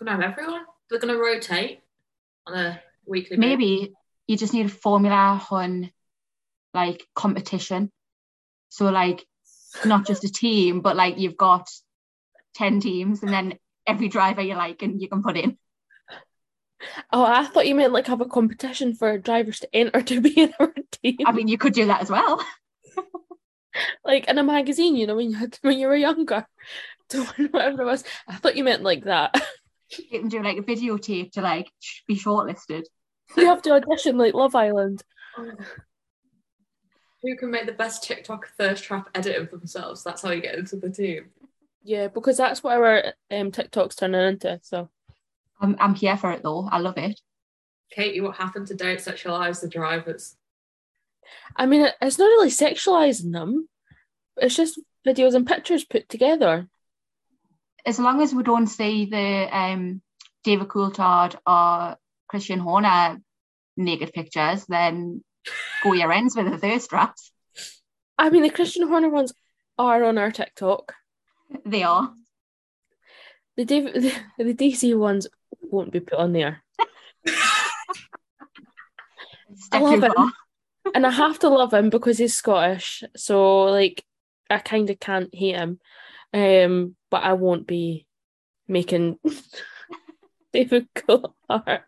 Going 0.00 0.06
to 0.06 0.10
have 0.10 0.20
everyone. 0.22 0.62
They're 0.90 0.98
going 0.98 1.14
to 1.14 1.20
rotate 1.20 1.78
on 2.44 2.54
a 2.58 2.82
weekly 3.06 3.36
basis. 3.36 3.38
Maybe 3.50 3.92
you 4.26 4.36
just 4.36 4.52
need 4.52 4.66
a 4.66 4.68
Formula 4.68 5.40
One 5.48 5.92
like 6.74 7.06
competition. 7.14 7.92
So 8.68 8.86
like 8.90 9.24
not 9.84 10.08
just 10.08 10.24
a 10.24 10.28
team, 10.28 10.80
but 10.80 10.96
like 10.96 11.18
you've 11.18 11.36
got 11.36 11.68
10 12.54 12.80
teams 12.80 13.22
and 13.22 13.32
then 13.32 13.58
every 13.86 14.08
driver 14.08 14.42
you 14.42 14.54
like 14.54 14.82
and 14.82 15.00
you 15.00 15.08
can 15.08 15.22
put 15.22 15.36
in. 15.36 15.56
Oh, 17.12 17.24
I 17.24 17.44
thought 17.44 17.66
you 17.66 17.74
meant 17.74 17.92
like 17.92 18.06
have 18.06 18.20
a 18.20 18.26
competition 18.26 18.94
for 18.94 19.18
drivers 19.18 19.60
to 19.60 19.74
enter 19.74 20.02
to 20.02 20.20
be 20.20 20.40
in 20.40 20.54
our 20.60 20.72
team. 20.92 21.16
I 21.26 21.32
mean, 21.32 21.48
you 21.48 21.58
could 21.58 21.72
do 21.72 21.86
that 21.86 22.02
as 22.02 22.10
well. 22.10 22.44
like 24.04 24.28
in 24.28 24.38
a 24.38 24.42
magazine, 24.42 24.96
you 24.96 25.06
know, 25.06 25.16
when 25.16 25.30
you 25.30 25.36
had 25.36 25.58
when 25.62 25.78
you 25.78 25.86
were 25.86 25.96
younger. 25.96 26.46
To 27.10 27.26
win 27.38 27.48
whatever 27.48 27.82
it 27.82 27.86
was. 27.86 28.04
I 28.28 28.36
thought 28.36 28.56
you 28.56 28.64
meant 28.64 28.82
like 28.82 29.04
that. 29.04 29.34
You 29.90 30.20
can 30.20 30.28
do 30.28 30.42
like 30.42 30.58
a 30.58 30.62
videotape 30.62 31.32
to 31.32 31.40
like 31.40 31.70
be 32.06 32.14
shortlisted. 32.14 32.82
you 33.34 33.46
have 33.46 33.62
to 33.62 33.72
audition 33.72 34.18
like 34.18 34.34
Love 34.34 34.54
Island. 34.54 35.02
Who 37.22 37.36
can 37.38 37.50
make 37.50 37.64
the 37.64 37.72
best 37.72 38.04
TikTok 38.04 38.48
thirst 38.58 38.84
trap 38.84 39.08
edit 39.14 39.36
of 39.36 39.50
themselves? 39.50 40.04
That's 40.04 40.20
how 40.20 40.32
you 40.32 40.42
get 40.42 40.56
into 40.56 40.76
the 40.76 40.90
team. 40.90 41.30
Yeah, 41.88 42.08
because 42.08 42.36
that's 42.36 42.62
what 42.62 42.76
our 42.76 43.14
um 43.30 43.50
TikTok's 43.50 43.96
turning 43.96 44.20
into. 44.20 44.60
So 44.62 44.90
I'm, 45.58 45.74
I'm 45.80 45.94
here 45.94 46.18
for 46.18 46.30
it 46.32 46.42
though. 46.42 46.68
I 46.70 46.80
love 46.80 46.98
it. 46.98 47.18
Katie, 47.90 48.20
what 48.20 48.36
happened 48.36 48.66
to 48.66 48.74
don't 48.74 48.98
sexualize 48.98 49.62
the 49.62 49.68
drivers? 49.68 50.36
I 51.56 51.64
mean 51.64 51.88
it's 52.02 52.18
not 52.18 52.26
really 52.26 52.50
sexualizing 52.50 53.32
them. 53.32 53.70
It's 54.36 54.54
just 54.54 54.78
videos 55.06 55.34
and 55.34 55.46
pictures 55.46 55.86
put 55.86 56.10
together. 56.10 56.68
As 57.86 57.98
long 57.98 58.20
as 58.20 58.34
we 58.34 58.42
don't 58.42 58.66
see 58.66 59.06
the 59.06 59.48
um, 59.50 60.02
David 60.44 60.68
Coulthard 60.68 61.36
or 61.46 61.96
Christian 62.28 62.58
Horner 62.58 63.18
naked 63.78 64.12
pictures, 64.12 64.66
then 64.66 65.24
go 65.82 65.94
your 65.94 66.12
ends 66.12 66.36
with 66.36 66.50
the 66.50 66.58
thirst 66.58 66.90
traps. 66.90 67.32
I 68.18 68.28
mean 68.28 68.42
the 68.42 68.50
Christian 68.50 68.86
Horner 68.86 69.08
ones 69.08 69.32
are 69.78 70.04
on 70.04 70.18
our 70.18 70.30
TikTok. 70.30 70.92
They 71.64 71.82
are. 71.82 72.12
The 73.56 73.64
David, 73.64 73.94
the, 74.38 74.54
DC 74.54 74.96
ones 74.96 75.26
won't 75.60 75.92
be 75.92 76.00
put 76.00 76.18
on 76.18 76.32
there. 76.32 76.62
Step 79.54 79.82
love 79.82 80.04
it. 80.04 80.12
and 80.94 81.06
I 81.06 81.10
have 81.10 81.38
to 81.40 81.48
love 81.48 81.72
him 81.74 81.90
because 81.90 82.18
he's 82.18 82.36
Scottish. 82.36 83.02
So 83.16 83.64
like 83.64 84.04
I 84.48 84.58
kind 84.58 84.88
of 84.90 85.00
can't 85.00 85.34
hate 85.34 85.56
him. 85.56 85.80
Um, 86.32 86.94
but 87.10 87.22
I 87.24 87.32
won't 87.32 87.66
be 87.66 88.06
making 88.68 89.18
David 90.52 90.88
Coulthard 90.94 91.80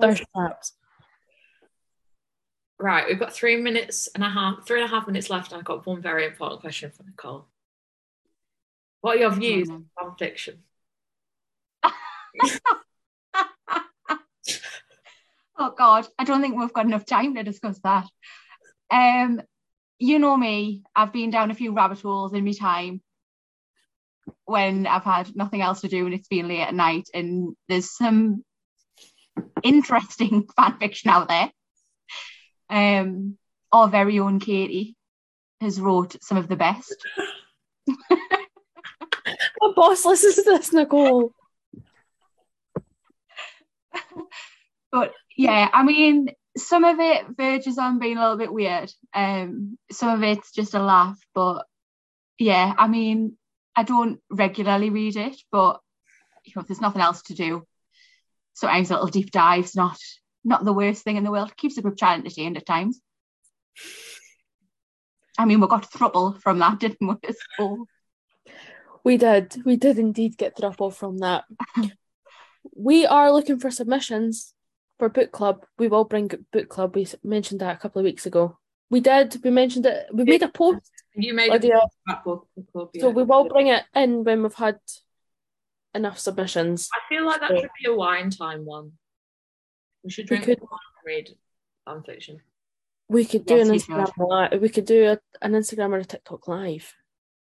thirst 0.00 0.24
traps. 0.34 0.72
Right, 2.80 3.06
we've 3.06 3.18
got 3.18 3.34
three 3.34 3.56
minutes 3.56 4.08
and 4.14 4.24
a 4.24 4.28
half, 4.30 4.66
three 4.66 4.80
and 4.80 4.90
a 4.90 4.94
half 4.94 5.06
minutes 5.06 5.28
left. 5.28 5.52
I've 5.52 5.64
got 5.64 5.84
one 5.86 6.00
very 6.00 6.24
important 6.24 6.62
question 6.62 6.90
for 6.90 7.02
Nicole. 7.02 7.46
What 9.02 9.16
are 9.16 9.20
your 9.20 9.30
views 9.32 9.68
Mhm. 9.68 9.86
on 9.98 10.16
fan 10.16 10.16
fiction? 10.18 10.64
Oh 15.62 15.72
God, 15.76 16.08
I 16.18 16.24
don't 16.24 16.40
think 16.40 16.56
we've 16.58 16.72
got 16.72 16.86
enough 16.86 17.04
time 17.04 17.34
to 17.34 17.42
discuss 17.42 17.78
that. 17.80 18.08
Um, 18.90 19.42
you 19.98 20.18
know 20.18 20.34
me, 20.34 20.84
I've 20.96 21.12
been 21.12 21.28
down 21.28 21.50
a 21.50 21.54
few 21.54 21.74
rabbit 21.74 22.00
holes 22.00 22.32
in 22.32 22.46
my 22.46 22.52
time 22.52 23.02
when 24.46 24.86
I've 24.86 25.04
had 25.04 25.36
nothing 25.36 25.60
else 25.60 25.82
to 25.82 25.88
do 25.88 26.06
and 26.06 26.14
it's 26.14 26.28
been 26.28 26.48
late 26.48 26.62
at 26.62 26.72
night, 26.74 27.10
and 27.12 27.54
there's 27.68 27.94
some 27.94 28.42
interesting 29.62 30.48
fan 30.56 30.78
fiction 30.78 31.10
out 31.10 31.28
there. 31.28 31.52
Um, 32.70 33.36
our 33.72 33.88
very 33.88 34.18
own 34.18 34.40
Katie 34.40 34.96
has 35.60 35.80
wrote 35.80 36.16
some 36.22 36.38
of 36.38 36.48
the 36.48 36.56
best. 36.56 36.94
My 39.60 39.72
boss 39.74 40.04
listens 40.04 40.36
to 40.36 40.42
this, 40.42 40.72
Nicole. 40.72 41.32
but 44.92 45.12
yeah, 45.36 45.68
I 45.72 45.82
mean, 45.82 46.30
some 46.56 46.84
of 46.84 46.98
it 47.00 47.26
verges 47.36 47.78
on 47.78 47.98
being 47.98 48.16
a 48.16 48.20
little 48.20 48.36
bit 48.36 48.52
weird. 48.52 48.92
Um, 49.14 49.78
some 49.90 50.10
of 50.10 50.22
it's 50.22 50.52
just 50.52 50.74
a 50.74 50.82
laugh, 50.82 51.18
but 51.34 51.66
yeah, 52.38 52.74
I 52.76 52.88
mean, 52.88 53.36
I 53.76 53.82
don't 53.82 54.20
regularly 54.30 54.90
read 54.90 55.16
it, 55.16 55.36
but 55.52 55.80
you 56.44 56.52
know, 56.56 56.62
if 56.62 56.68
there's 56.68 56.80
nothing 56.80 57.02
else 57.02 57.22
to 57.24 57.34
do, 57.34 57.64
sometimes 58.54 58.90
a 58.90 58.94
little 58.94 59.08
deep 59.08 59.30
dive's 59.30 59.76
not 59.76 59.98
not 60.44 60.64
the 60.64 60.72
worst 60.72 61.02
thing 61.04 61.16
in 61.16 61.24
the 61.24 61.30
world. 61.30 61.56
Keeps 61.56 61.76
the 61.76 61.82
group 61.82 61.96
chat 61.98 62.18
entertained 62.18 62.56
at 62.56 62.66
times. 62.66 63.00
I 65.38 65.44
mean, 65.44 65.60
we 65.60 65.66
got 65.68 65.90
trouble 65.90 66.34
from 66.42 66.58
that, 66.58 66.78
didn't 66.80 67.06
we? 67.06 67.16
So, 67.56 67.86
We 69.04 69.16
did. 69.16 69.56
We 69.64 69.76
did 69.76 69.98
indeed 69.98 70.36
get 70.36 70.56
throuple 70.56 70.92
from 70.94 71.18
that. 71.18 71.44
we 72.76 73.06
are 73.06 73.32
looking 73.32 73.58
for 73.58 73.70
submissions 73.70 74.52
for 74.98 75.08
book 75.08 75.32
club. 75.32 75.64
We 75.78 75.88
will 75.88 76.04
bring 76.04 76.30
book 76.52 76.68
club. 76.68 76.94
We 76.94 77.06
mentioned 77.22 77.60
that 77.60 77.76
a 77.76 77.78
couple 77.78 78.00
of 78.00 78.04
weeks 78.04 78.26
ago. 78.26 78.58
We 78.90 79.00
did. 79.00 79.40
We 79.44 79.50
mentioned 79.50 79.86
it. 79.86 80.06
We 80.12 80.24
made 80.24 80.42
a 80.42 80.48
post, 80.48 80.90
You 81.14 81.32
made 81.32 81.50
Lydia, 81.50 81.76
a 81.78 81.88
back 82.06 82.24
book 82.24 82.48
club, 82.72 82.90
yeah. 82.92 83.02
so 83.02 83.10
we 83.10 83.22
will 83.22 83.44
bring 83.48 83.68
it 83.68 83.84
in 83.94 84.24
when 84.24 84.42
we've 84.42 84.52
had 84.54 84.78
enough 85.94 86.18
submissions. 86.18 86.88
I 86.92 86.98
feel 87.08 87.24
like 87.24 87.40
that 87.40 87.50
So- 87.50 87.60
should 87.60 87.70
be 87.82 87.88
a 87.88 87.94
wine 87.94 88.30
time 88.30 88.64
one. 88.64 88.92
We 90.02 90.10
should 90.10 90.30
We 90.30 90.38
could- 90.38 90.58
and 90.60 90.68
read 91.04 91.30
fan 91.84 92.02
fiction. 92.02 92.40
We 93.08 93.24
could 93.24 93.44
do 93.44 93.56
Yes, 93.56 93.68
an. 93.68 93.74
Instagram 93.74 94.12
live. 94.28 94.60
We 94.62 94.68
could 94.68 94.84
do 94.84 95.08
a, 95.10 95.18
an 95.42 95.52
Instagram 95.52 95.90
or 95.90 95.98
a 95.98 96.04
TikTok 96.04 96.46
live. 96.46 96.94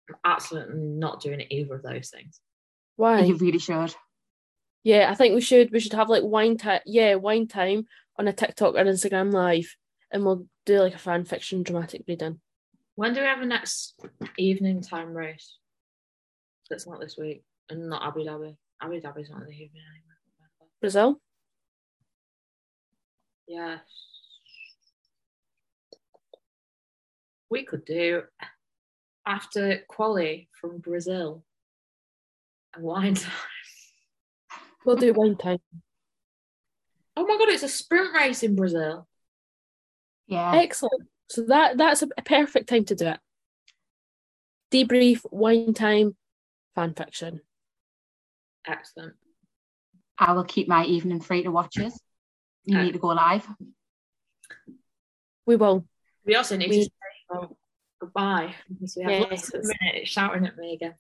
I'm 0.09 0.17
absolutely 0.25 0.75
not 0.79 1.23
doing 1.23 1.43
either 1.49 1.75
of 1.75 1.83
those 1.83 2.11
things. 2.11 2.41
Why? 2.97 3.21
you 3.21 3.37
really 3.37 3.59
should. 3.59 3.95
Yeah, 4.83 5.11
I 5.11 5.15
think 5.15 5.35
we 5.35 5.41
should. 5.41 5.73
We 5.73 5.81
should 5.81 5.95
have 5.95 6.11
like 6.11 6.23
wine 6.23 6.59
time. 6.59 6.83
Yeah, 6.85 7.15
wine 7.15 7.49
time 7.49 7.87
on 8.19 8.29
a 8.29 8.33
TikTok 8.35 8.75
or 8.75 8.85
Instagram 8.85 9.33
live, 9.33 9.75
and 10.11 10.23
we'll 10.25 10.47
do 10.67 10.79
like 10.81 10.95
a 10.95 10.99
fan 10.99 11.25
fiction 11.25 11.63
dramatic 11.63 12.03
reading. 12.07 12.41
When 12.97 13.15
do 13.15 13.21
we 13.21 13.27
have 13.27 13.41
a 13.41 13.47
next 13.47 13.95
evening 14.37 14.83
time 14.83 15.15
race? 15.15 15.57
That's 16.69 16.87
not 16.87 17.01
this 17.01 17.17
week, 17.19 17.43
and 17.71 17.89
not 17.89 18.07
Abu 18.07 18.21
Dhabi. 18.21 18.57
Abu 18.83 19.01
Dhabi's 19.01 19.31
not 19.31 19.41
in 19.43 19.49
the 19.49 19.55
evening 19.55 19.83
anymore. 19.91 20.69
Brazil. 20.83 21.21
Yes. 23.47 23.81
We 27.51 27.65
could 27.65 27.85
do 27.85 28.23
after 29.27 29.83
quali 29.89 30.49
from 30.61 30.79
Brazil 30.79 31.45
a 32.77 32.81
wine 32.81 33.15
time. 33.15 33.33
We'll 34.85 34.97
do 34.97 35.13
wine 35.13 35.37
time. 35.37 35.59
Oh 37.17 37.27
my 37.27 37.39
god, 37.39 37.49
it's 37.49 37.63
a 37.63 37.69
sprint 37.69 38.15
race 38.15 38.43
in 38.43 38.57
Brazil. 38.57 39.07
Yeah. 40.27 40.53
Excellent. 40.55 41.09
So 41.29 41.43
that 41.47 41.77
that's 41.79 42.03
a, 42.03 42.09
a 42.19 42.23
perfect 42.23 42.69
time 42.69 42.85
to 42.87 42.95
do 42.95 43.09
it. 43.09 43.21
Debrief, 44.73 45.21
wine 45.31 45.75
time, 45.75 46.17
fan 46.75 46.95
fiction. 46.95 47.41
Excellent. 48.67 49.15
I 50.19 50.33
will 50.33 50.45
keep 50.45 50.69
my 50.69 50.85
evening 50.85 51.21
free 51.21 51.43
to 51.43 51.51
watches. 51.51 51.99
You 52.65 52.83
need 52.83 52.93
to 52.93 52.99
go 52.99 53.09
live. 53.09 53.47
We 55.47 55.57
will. 55.57 55.87
We 56.25 56.35
also 56.37 56.57
need 56.57 56.71
We- 56.71 56.85
to 56.85 56.85
say 56.85 57.49
goodbye 58.01 58.55
because 58.69 58.97
we 58.97 59.03
have 59.05 59.13
Yes, 59.13 59.31
lots 59.31 59.49
of 59.49 59.61
it's- 59.61 59.77
minutes 59.83 60.11
shouting 60.11 60.47
at 60.47 60.57
me 60.57 60.75
again. 60.75 60.95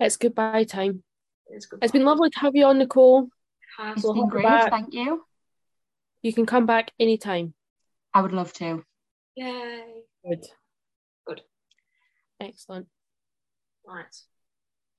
It's 0.00 0.16
goodbye 0.16 0.64
time. 0.64 1.02
It's, 1.46 1.66
goodbye. 1.66 1.84
It's 1.84 1.92
been 1.92 2.04
lovely 2.04 2.30
to 2.30 2.38
have 2.40 2.56
you 2.56 2.64
on, 2.66 2.78
Nicole. 2.78 3.28
Has 3.78 3.96
It's 3.98 4.04
We'll 4.04 4.14
been 4.14 4.28
great. 4.28 4.44
back. 4.44 4.70
Thank 4.70 4.92
you. 4.94 5.24
You 6.22 6.32
can 6.32 6.46
come 6.46 6.66
back 6.66 6.92
anytime. 6.98 7.54
I 8.12 8.22
would 8.22 8.32
love 8.32 8.52
to. 8.54 8.84
Yay. 9.36 10.02
Good. 10.26 10.46
Good. 11.26 11.42
Excellent. 12.40 12.88
Right. 13.86 14.06
Is 14.08 14.24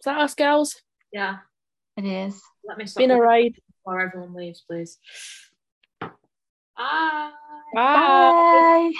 that 0.05 0.19
us, 0.19 0.35
girls? 0.35 0.81
Yeah. 1.11 1.39
It 1.97 2.05
is. 2.05 2.41
Let 2.67 2.77
me 2.77 2.83
It's 2.83 2.91
stop 2.91 3.01
been 3.01 3.11
a 3.11 3.19
ride. 3.19 3.55
before 3.77 4.01
everyone 4.01 4.33
leaves, 4.33 4.61
please. 4.69 4.97
Bye. 6.01 6.09
Bye. 6.77 7.31
Bye. 7.73 8.91